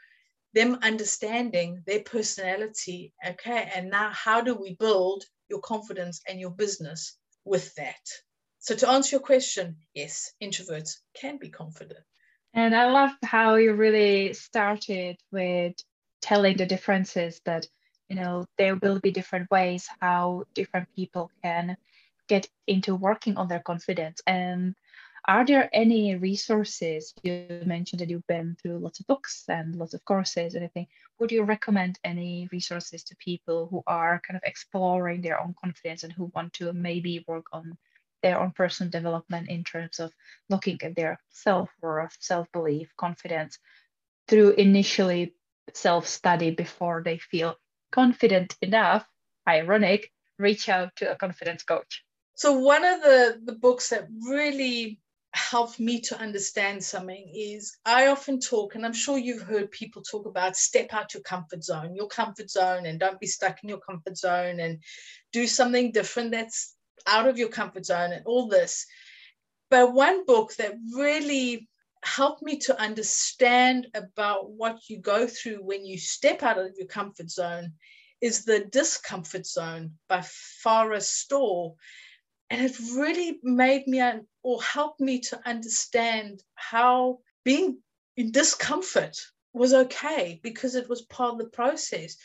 them 0.54 0.80
understanding 0.82 1.84
their 1.86 2.02
personality. 2.02 3.14
Okay. 3.26 3.70
And 3.76 3.90
now, 3.90 4.12
how 4.12 4.42
do 4.42 4.56
we 4.56 4.76
build 4.76 5.24
your 5.50 5.60
confidence 5.60 6.22
and 6.28 6.40
your 6.40 6.52
business 6.52 7.18
with 7.46 7.74
that? 7.76 8.06
So, 8.60 8.76
to 8.76 8.90
answer 8.90 9.16
your 9.16 9.22
question, 9.22 9.78
yes, 9.94 10.34
introverts 10.42 10.98
can 11.14 11.38
be 11.38 11.50
confident. 11.50 12.04
And 12.54 12.76
I 12.76 12.92
love 12.92 13.12
how 13.24 13.56
you 13.56 13.74
really 13.74 14.34
started 14.34 15.18
with 15.32 15.76
telling 16.22 16.58
the 16.58 16.66
differences 16.66 17.40
that, 17.46 17.68
you 18.10 18.16
know, 18.16 18.46
there 18.58 18.76
will 18.76 19.00
be 19.00 19.12
different 19.12 19.52
ways 19.52 19.88
how 20.00 20.44
different 20.56 20.88
people 20.96 21.30
can 21.44 21.78
get 22.28 22.50
into 22.66 22.96
working 22.96 23.38
on 23.38 23.48
their 23.48 23.60
confidence. 23.60 24.22
And 24.26 24.76
are 25.26 25.46
there 25.46 25.70
any 25.74 26.16
resources? 26.16 27.14
You 27.24 27.62
mentioned 27.66 28.00
that 28.00 28.10
you've 28.10 28.28
been 28.28 28.56
through 28.62 28.80
lots 28.80 29.00
of 29.00 29.08
books 29.08 29.44
and 29.48 29.76
lots 29.76 29.94
of 29.94 30.06
courses, 30.06 30.54
and 30.54 30.64
anything. 30.64 30.88
Would 31.20 31.32
you 31.32 31.44
recommend 31.44 32.00
any 32.04 32.48
resources 32.52 33.04
to 33.06 33.16
people 33.18 33.68
who 33.70 33.84
are 33.88 34.22
kind 34.26 34.38
of 34.38 34.44
exploring 34.46 35.22
their 35.22 35.40
own 35.40 35.56
confidence 35.62 36.04
and 36.04 36.14
who 36.14 36.32
want 36.36 36.54
to 36.54 36.72
maybe 36.74 37.26
work 37.28 37.48
on 37.52 37.78
their 38.24 38.40
own 38.40 38.52
personal 38.52 38.92
development 38.92 39.50
in 39.50 39.64
terms 39.64 40.00
of 40.00 40.12
looking 40.50 40.80
at 40.84 40.96
their 40.96 41.20
self 41.30 41.70
worth, 41.82 42.16
self 42.20 42.52
belief, 42.52 42.90
confidence 42.98 43.60
through 44.28 44.52
initially 44.52 45.34
self 45.74 46.08
study 46.08 46.52
before 46.52 47.02
they 47.04 47.18
feel 47.18 47.56
confident 47.92 48.56
enough, 48.62 49.06
ironic, 49.48 50.12
reach 50.38 50.70
out 50.70 50.96
to 50.98 51.12
a 51.12 51.16
confidence 51.16 51.64
coach? 51.64 52.04
So, 52.36 52.54
one 52.60 52.86
of 52.86 53.02
the, 53.02 53.42
the 53.44 53.54
books 53.54 53.90
that 53.90 54.08
really 54.28 55.00
helped 55.38 55.80
me 55.80 56.02
to 56.02 56.20
understand 56.20 56.84
something 56.84 57.32
is 57.34 57.78
I 57.86 58.08
often 58.08 58.40
talk, 58.40 58.76
and 58.76 58.86
I'm 58.86 58.94
sure 58.94 59.18
you've 59.18 59.44
heard 59.44 59.72
people 59.72 60.02
talk 60.02 60.26
about 60.26 60.58
step 60.58 60.94
out 60.94 61.14
your 61.14 61.24
comfort 61.24 61.64
zone, 61.64 61.96
your 61.96 62.08
comfort 62.08 62.50
zone, 62.50 62.88
and 62.88 63.00
don't 63.00 63.20
be 63.20 63.28
stuck 63.28 63.64
in 63.64 63.70
your 63.70 63.80
comfort 63.80 64.18
zone 64.18 64.60
and 64.60 64.80
do 65.32 65.46
something 65.46 65.92
different 65.92 66.32
that's 66.32 66.76
out 67.06 67.28
of 67.28 67.38
your 67.38 67.50
comfort 67.50 67.86
zone 67.86 68.12
and 68.12 68.26
all 68.26 68.48
this. 68.48 68.86
But 69.70 69.94
one 69.94 70.26
book 70.26 70.56
that 70.56 70.74
really 70.96 71.70
helped 72.04 72.42
me 72.42 72.58
to 72.60 72.80
understand 72.82 73.88
about 73.94 74.52
what 74.52 74.90
you 74.90 74.98
go 75.00 75.28
through 75.28 75.64
when 75.64 75.86
you 75.86 75.98
step 75.98 76.42
out 76.42 76.58
of 76.58 76.74
your 76.78 76.88
comfort 76.88 77.30
zone 77.30 77.74
is 78.22 78.44
The 78.44 78.66
Discomfort 78.72 79.46
Zone 79.46 79.92
by 80.10 80.20
Farrah 80.66 81.02
Storr 81.02 81.76
and 82.50 82.62
it 82.62 82.80
really 82.96 83.40
made 83.44 83.88
me 83.88 84.00
uh, 84.00 84.20
or 84.44 84.62
helped 84.62 85.00
me 85.00 85.20
to 85.20 85.40
understand 85.48 86.42
how 86.56 87.20
being 87.44 87.80
in 88.16 88.32
discomfort 88.32 89.18
was 89.54 89.74
okay 89.74 90.40
because 90.44 90.76
it 90.76 90.90
was 90.90 91.02
part 91.04 91.34
of 91.34 91.40
the 91.40 91.50
process. 91.50 92.18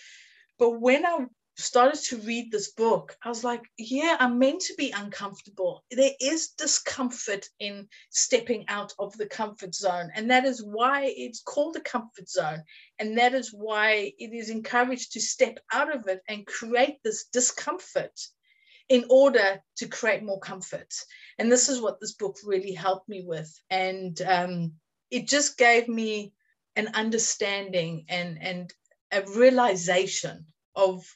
But 0.59 0.81
when 0.81 1.05
i 1.07 1.27
started 1.57 2.01
to 2.01 2.17
read 2.17 2.51
this 2.51 2.73
book 2.73 3.15
i 3.23 3.29
was 3.29 3.45
like 3.45 3.61
yeah 3.77 4.17
i'm 4.21 4.39
meant 4.39 4.61
to 4.61 4.75
be 4.79 4.91
uncomfortable. 4.91 5.85
There 5.91 6.13
is 6.19 6.49
discomfort 6.57 7.47
in 7.59 7.89
stepping 8.09 8.65
out 8.69 8.95
of 8.99 9.17
the 9.19 9.27
comfort 9.27 9.75
zone 9.75 10.11
and 10.15 10.31
that 10.31 10.47
is 10.47 10.63
why 10.63 11.13
it's 11.15 11.43
called 11.43 11.77
a 11.77 11.81
comfort 11.81 12.29
zone. 12.29 12.63
And 12.99 13.19
that 13.19 13.35
is 13.35 13.53
why 13.53 14.13
it 14.19 14.33
is 14.33 14.49
encouraged 14.49 15.13
to 15.13 15.21
step 15.21 15.59
out 15.73 15.95
of 15.95 16.09
it 16.09 16.23
and 16.27 16.47
create 16.47 16.99
this 17.05 17.27
discomfort 17.33 18.19
in 18.93 19.07
order 19.09 19.59
to 19.75 19.89
create 19.89 20.23
more 20.23 20.39
comfort. 20.39 20.93
And 21.39 21.51
this 21.51 21.71
is 21.71 21.81
what 21.81 21.99
this 21.99 22.13
book 22.13 22.37
really 22.45 22.75
helped 22.75 23.09
me 23.09 23.25
with. 23.27 23.51
And 23.71 24.21
um, 24.21 24.73
it 25.11 25.27
just 25.27 25.57
gave 25.57 25.89
me 25.89 26.35
an 26.77 26.89
understanding 26.93 28.05
and, 28.11 28.37
and 28.39 28.71
a 29.11 29.23
realization 29.35 30.45
of 30.77 31.07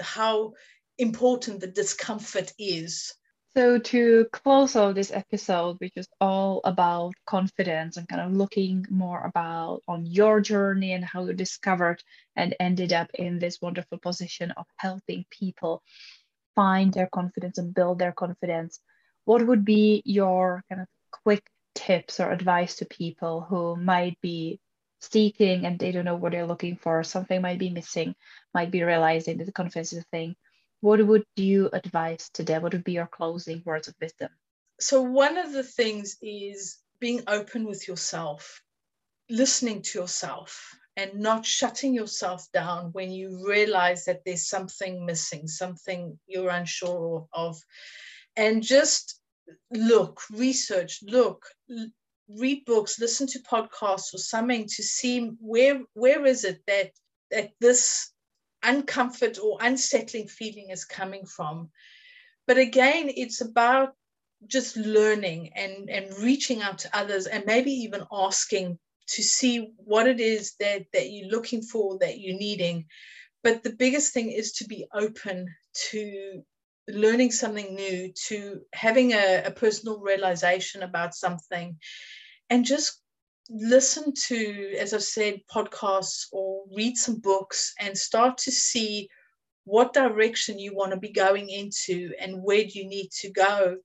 how 0.00 0.52
important 0.96 1.58
the 1.58 1.66
discomfort 1.66 2.52
is. 2.56 3.12
So, 3.56 3.78
to 3.78 4.26
close 4.32 4.76
out 4.76 4.94
this 4.94 5.12
episode, 5.12 5.76
which 5.78 5.92
is 5.96 6.08
all 6.20 6.60
about 6.64 7.14
confidence 7.26 7.96
and 7.96 8.08
kind 8.08 8.22
of 8.22 8.32
looking 8.32 8.86
more 8.90 9.24
about 9.24 9.82
on 9.88 10.06
your 10.06 10.40
journey 10.40 10.92
and 10.92 11.04
how 11.04 11.24
you 11.24 11.32
discovered 11.32 12.02
and 12.36 12.54
ended 12.60 12.92
up 12.92 13.10
in 13.14 13.40
this 13.40 13.60
wonderful 13.60 13.98
position 13.98 14.52
of 14.52 14.66
helping 14.76 15.24
people 15.30 15.82
find 16.54 16.92
their 16.92 17.06
confidence 17.06 17.58
and 17.58 17.74
build 17.74 17.98
their 17.98 18.12
confidence, 18.12 18.80
what 19.24 19.46
would 19.46 19.64
be 19.64 20.02
your 20.04 20.64
kind 20.68 20.82
of 20.82 20.88
quick 21.10 21.48
tips 21.74 22.20
or 22.20 22.30
advice 22.30 22.76
to 22.76 22.84
people 22.84 23.42
who 23.42 23.76
might 23.76 24.20
be 24.20 24.60
seeking 25.00 25.66
and 25.66 25.78
they 25.78 25.92
don't 25.92 26.04
know 26.04 26.16
what 26.16 26.32
they're 26.32 26.46
looking 26.46 26.76
for? 26.76 27.02
Something 27.02 27.42
might 27.42 27.58
be 27.58 27.70
missing, 27.70 28.14
might 28.52 28.70
be 28.70 28.82
realizing 28.82 29.38
that 29.38 29.44
the 29.44 29.52
confidence 29.52 29.92
is 29.92 30.00
a 30.00 30.06
thing. 30.10 30.36
What 30.80 31.04
would 31.04 31.24
you 31.36 31.70
advise 31.72 32.28
to 32.34 32.42
them? 32.42 32.62
What 32.62 32.72
would 32.72 32.84
be 32.84 32.92
your 32.92 33.06
closing 33.06 33.62
words 33.64 33.88
of 33.88 33.94
wisdom? 34.00 34.30
So, 34.80 35.02
one 35.02 35.38
of 35.38 35.52
the 35.52 35.62
things 35.62 36.18
is 36.20 36.78
being 37.00 37.22
open 37.26 37.64
with 37.64 37.88
yourself, 37.88 38.62
listening 39.30 39.82
to 39.82 40.00
yourself 40.00 40.76
and 40.96 41.14
not 41.14 41.44
shutting 41.44 41.94
yourself 41.94 42.46
down 42.52 42.90
when 42.92 43.10
you 43.10 43.44
realize 43.46 44.04
that 44.04 44.22
there's 44.24 44.48
something 44.48 45.04
missing, 45.04 45.48
something 45.48 46.18
you're 46.26 46.50
unsure 46.50 47.26
of. 47.32 47.60
And 48.36 48.62
just 48.62 49.20
look, 49.70 50.20
research, 50.30 51.00
look, 51.02 51.44
read 52.28 52.64
books, 52.64 52.98
listen 52.98 53.26
to 53.28 53.40
podcasts 53.40 54.14
or 54.14 54.18
something 54.18 54.66
to 54.66 54.82
see 54.82 55.30
where 55.40 55.80
where 55.94 56.24
is 56.24 56.44
it 56.44 56.62
that 56.66 56.92
that 57.30 57.50
this 57.60 58.10
uncomfort 58.64 59.38
or 59.42 59.58
unsettling 59.60 60.28
feeling 60.28 60.70
is 60.70 60.84
coming 60.84 61.26
from. 61.26 61.70
But 62.46 62.58
again, 62.58 63.10
it's 63.14 63.40
about 63.40 63.94
just 64.46 64.76
learning 64.76 65.52
and, 65.54 65.88
and 65.88 66.18
reaching 66.18 66.62
out 66.62 66.78
to 66.78 66.96
others 66.96 67.26
and 67.26 67.44
maybe 67.46 67.70
even 67.70 68.04
asking 68.12 68.78
to 69.06 69.22
see 69.22 69.72
what 69.76 70.06
it 70.06 70.20
is 70.20 70.54
that 70.60 70.84
that 70.92 71.10
you're 71.10 71.30
looking 71.30 71.62
for 71.62 71.98
that 71.98 72.18
you're 72.18 72.38
needing. 72.38 72.86
But 73.42 73.62
the 73.62 73.72
biggest 73.72 74.12
thing 74.12 74.30
is 74.30 74.52
to 74.52 74.64
be 74.64 74.86
open 74.94 75.46
to 75.90 76.42
learning 76.88 77.30
something 77.30 77.74
new 77.74 78.12
to 78.26 78.60
having 78.74 79.12
a, 79.12 79.44
a 79.46 79.50
personal 79.50 80.00
realization 80.00 80.82
about 80.82 81.14
something 81.14 81.78
and 82.50 82.64
just 82.64 83.00
listen 83.48 84.12
to 84.14 84.74
as 84.78 84.92
i've 84.92 85.02
said 85.02 85.40
podcasts 85.54 86.26
or 86.32 86.64
read 86.74 86.94
some 86.96 87.20
books 87.20 87.72
and 87.80 87.96
start 87.96 88.36
to 88.36 88.50
see 88.50 89.08
what 89.64 89.94
direction 89.94 90.58
you 90.58 90.74
want 90.74 90.92
to 90.92 90.98
be 90.98 91.10
going 91.10 91.48
into 91.48 92.12
and 92.20 92.42
where 92.42 92.64
do 92.64 92.78
you 92.78 92.86
need 92.86 93.10
to 93.10 93.30
go. 93.30 93.76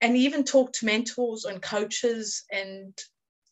And 0.00 0.16
even 0.16 0.44
talk 0.44 0.72
to 0.74 0.86
mentors 0.86 1.44
and 1.44 1.60
coaches 1.60 2.44
and 2.52 2.96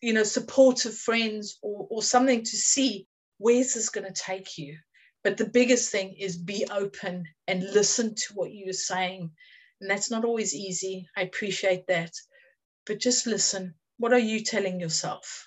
you 0.04 0.12
know, 0.12 0.22
supportive 0.22 0.94
friends 0.94 1.58
or, 1.62 1.86
or 1.90 2.02
something 2.02 2.42
to 2.42 2.56
see 2.58 3.06
where's 3.38 3.72
this 3.72 3.88
going 3.88 4.06
to 4.06 4.12
take 4.12 4.58
you. 4.58 4.76
But 5.22 5.38
the 5.38 5.48
biggest 5.48 5.90
thing 5.90 6.14
is 6.20 6.36
be 6.36 6.66
open 6.70 7.24
and 7.48 7.62
listen 7.62 8.14
to 8.14 8.34
what 8.34 8.52
you're 8.52 8.74
saying. 8.74 9.30
And 9.80 9.88
that's 9.88 10.10
not 10.10 10.26
always 10.26 10.54
easy. 10.54 11.08
I 11.16 11.22
appreciate 11.22 11.86
that. 11.86 12.10
But 12.84 13.00
just 13.00 13.26
listen. 13.26 13.76
What 13.96 14.12
are 14.12 14.18
you 14.18 14.44
telling 14.44 14.78
yourself? 14.78 15.46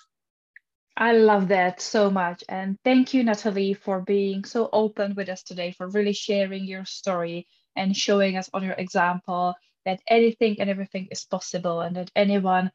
I 0.96 1.12
love 1.12 1.46
that 1.48 1.80
so 1.80 2.10
much. 2.10 2.42
And 2.48 2.76
thank 2.82 3.14
you, 3.14 3.22
Natalie, 3.22 3.74
for 3.74 4.00
being 4.00 4.42
so 4.44 4.68
open 4.72 5.14
with 5.14 5.28
us 5.28 5.44
today, 5.44 5.70
for 5.70 5.86
really 5.86 6.14
sharing 6.14 6.64
your 6.64 6.84
story 6.84 7.46
and 7.76 7.96
showing 7.96 8.36
us 8.36 8.50
on 8.52 8.64
your 8.64 8.74
example 8.74 9.54
that 9.84 10.00
anything 10.08 10.56
and 10.58 10.68
everything 10.68 11.06
is 11.12 11.24
possible 11.24 11.80
and 11.80 11.94
that 11.94 12.10
anyone 12.16 12.72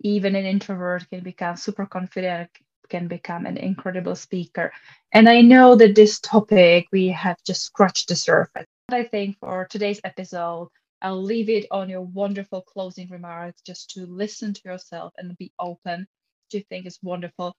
even 0.00 0.36
an 0.36 0.44
introvert 0.44 1.08
can 1.10 1.20
become 1.20 1.56
super 1.56 1.86
confident 1.86 2.50
can 2.88 3.06
become 3.06 3.44
an 3.44 3.58
incredible 3.58 4.14
speaker. 4.14 4.72
And 5.12 5.28
i 5.28 5.40
know 5.42 5.76
that 5.76 5.94
this 5.94 6.20
topic 6.20 6.86
we 6.92 7.08
have 7.08 7.36
just 7.44 7.62
scratched 7.62 8.08
the 8.08 8.16
surface. 8.16 8.66
I 8.88 9.04
think 9.04 9.38
for 9.38 9.66
today's 9.68 10.00
episode 10.04 10.68
i'll 11.02 11.22
leave 11.22 11.48
it 11.48 11.66
on 11.70 11.88
your 11.88 12.02
wonderful 12.02 12.62
closing 12.62 13.08
remarks 13.08 13.60
just 13.60 13.90
to 13.90 14.06
listen 14.06 14.52
to 14.52 14.60
yourself 14.64 15.12
and 15.16 15.36
be 15.38 15.52
open 15.60 16.06
which 16.50 16.62
i 16.62 16.64
think 16.68 16.86
is 16.86 16.98
wonderful. 17.02 17.54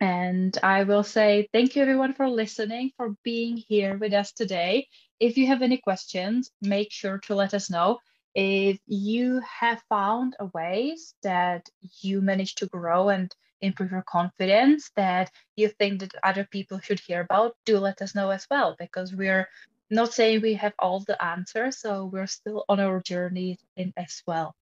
And 0.00 0.58
I 0.64 0.82
will 0.82 1.04
say 1.04 1.48
thank 1.52 1.76
you 1.76 1.82
everyone 1.82 2.12
for 2.14 2.28
listening, 2.28 2.90
for 2.96 3.14
being 3.22 3.56
here 3.56 3.96
with 3.96 4.12
us 4.12 4.32
today. 4.32 4.88
If 5.20 5.36
you 5.36 5.46
have 5.46 5.62
any 5.62 5.78
questions, 5.78 6.50
make 6.60 6.90
sure 6.90 7.18
to 7.18 7.36
let 7.36 7.54
us 7.54 7.70
know 7.70 8.00
if 8.34 8.78
you 8.86 9.40
have 9.40 9.82
found 9.88 10.36
a 10.40 10.46
ways 10.46 11.14
that 11.22 11.68
you 12.00 12.20
managed 12.20 12.58
to 12.58 12.66
grow 12.66 13.08
and 13.10 13.34
improve 13.60 13.92
your 13.92 14.02
confidence 14.02 14.90
that 14.96 15.30
you 15.56 15.68
think 15.68 16.00
that 16.00 16.14
other 16.22 16.44
people 16.50 16.80
should 16.80 17.00
hear 17.00 17.20
about, 17.20 17.56
do 17.64 17.78
let 17.78 18.02
us 18.02 18.14
know 18.14 18.30
as 18.30 18.46
well, 18.50 18.76
because 18.78 19.14
we're 19.14 19.48
not 19.90 20.12
saying 20.12 20.40
we 20.40 20.54
have 20.54 20.74
all 20.78 21.00
the 21.00 21.22
answers, 21.22 21.78
so 21.78 22.06
we're 22.06 22.26
still 22.26 22.64
on 22.68 22.80
our 22.80 23.00
journey 23.02 23.58
in 23.76 23.92
as 23.96 24.22
well. 24.26 24.54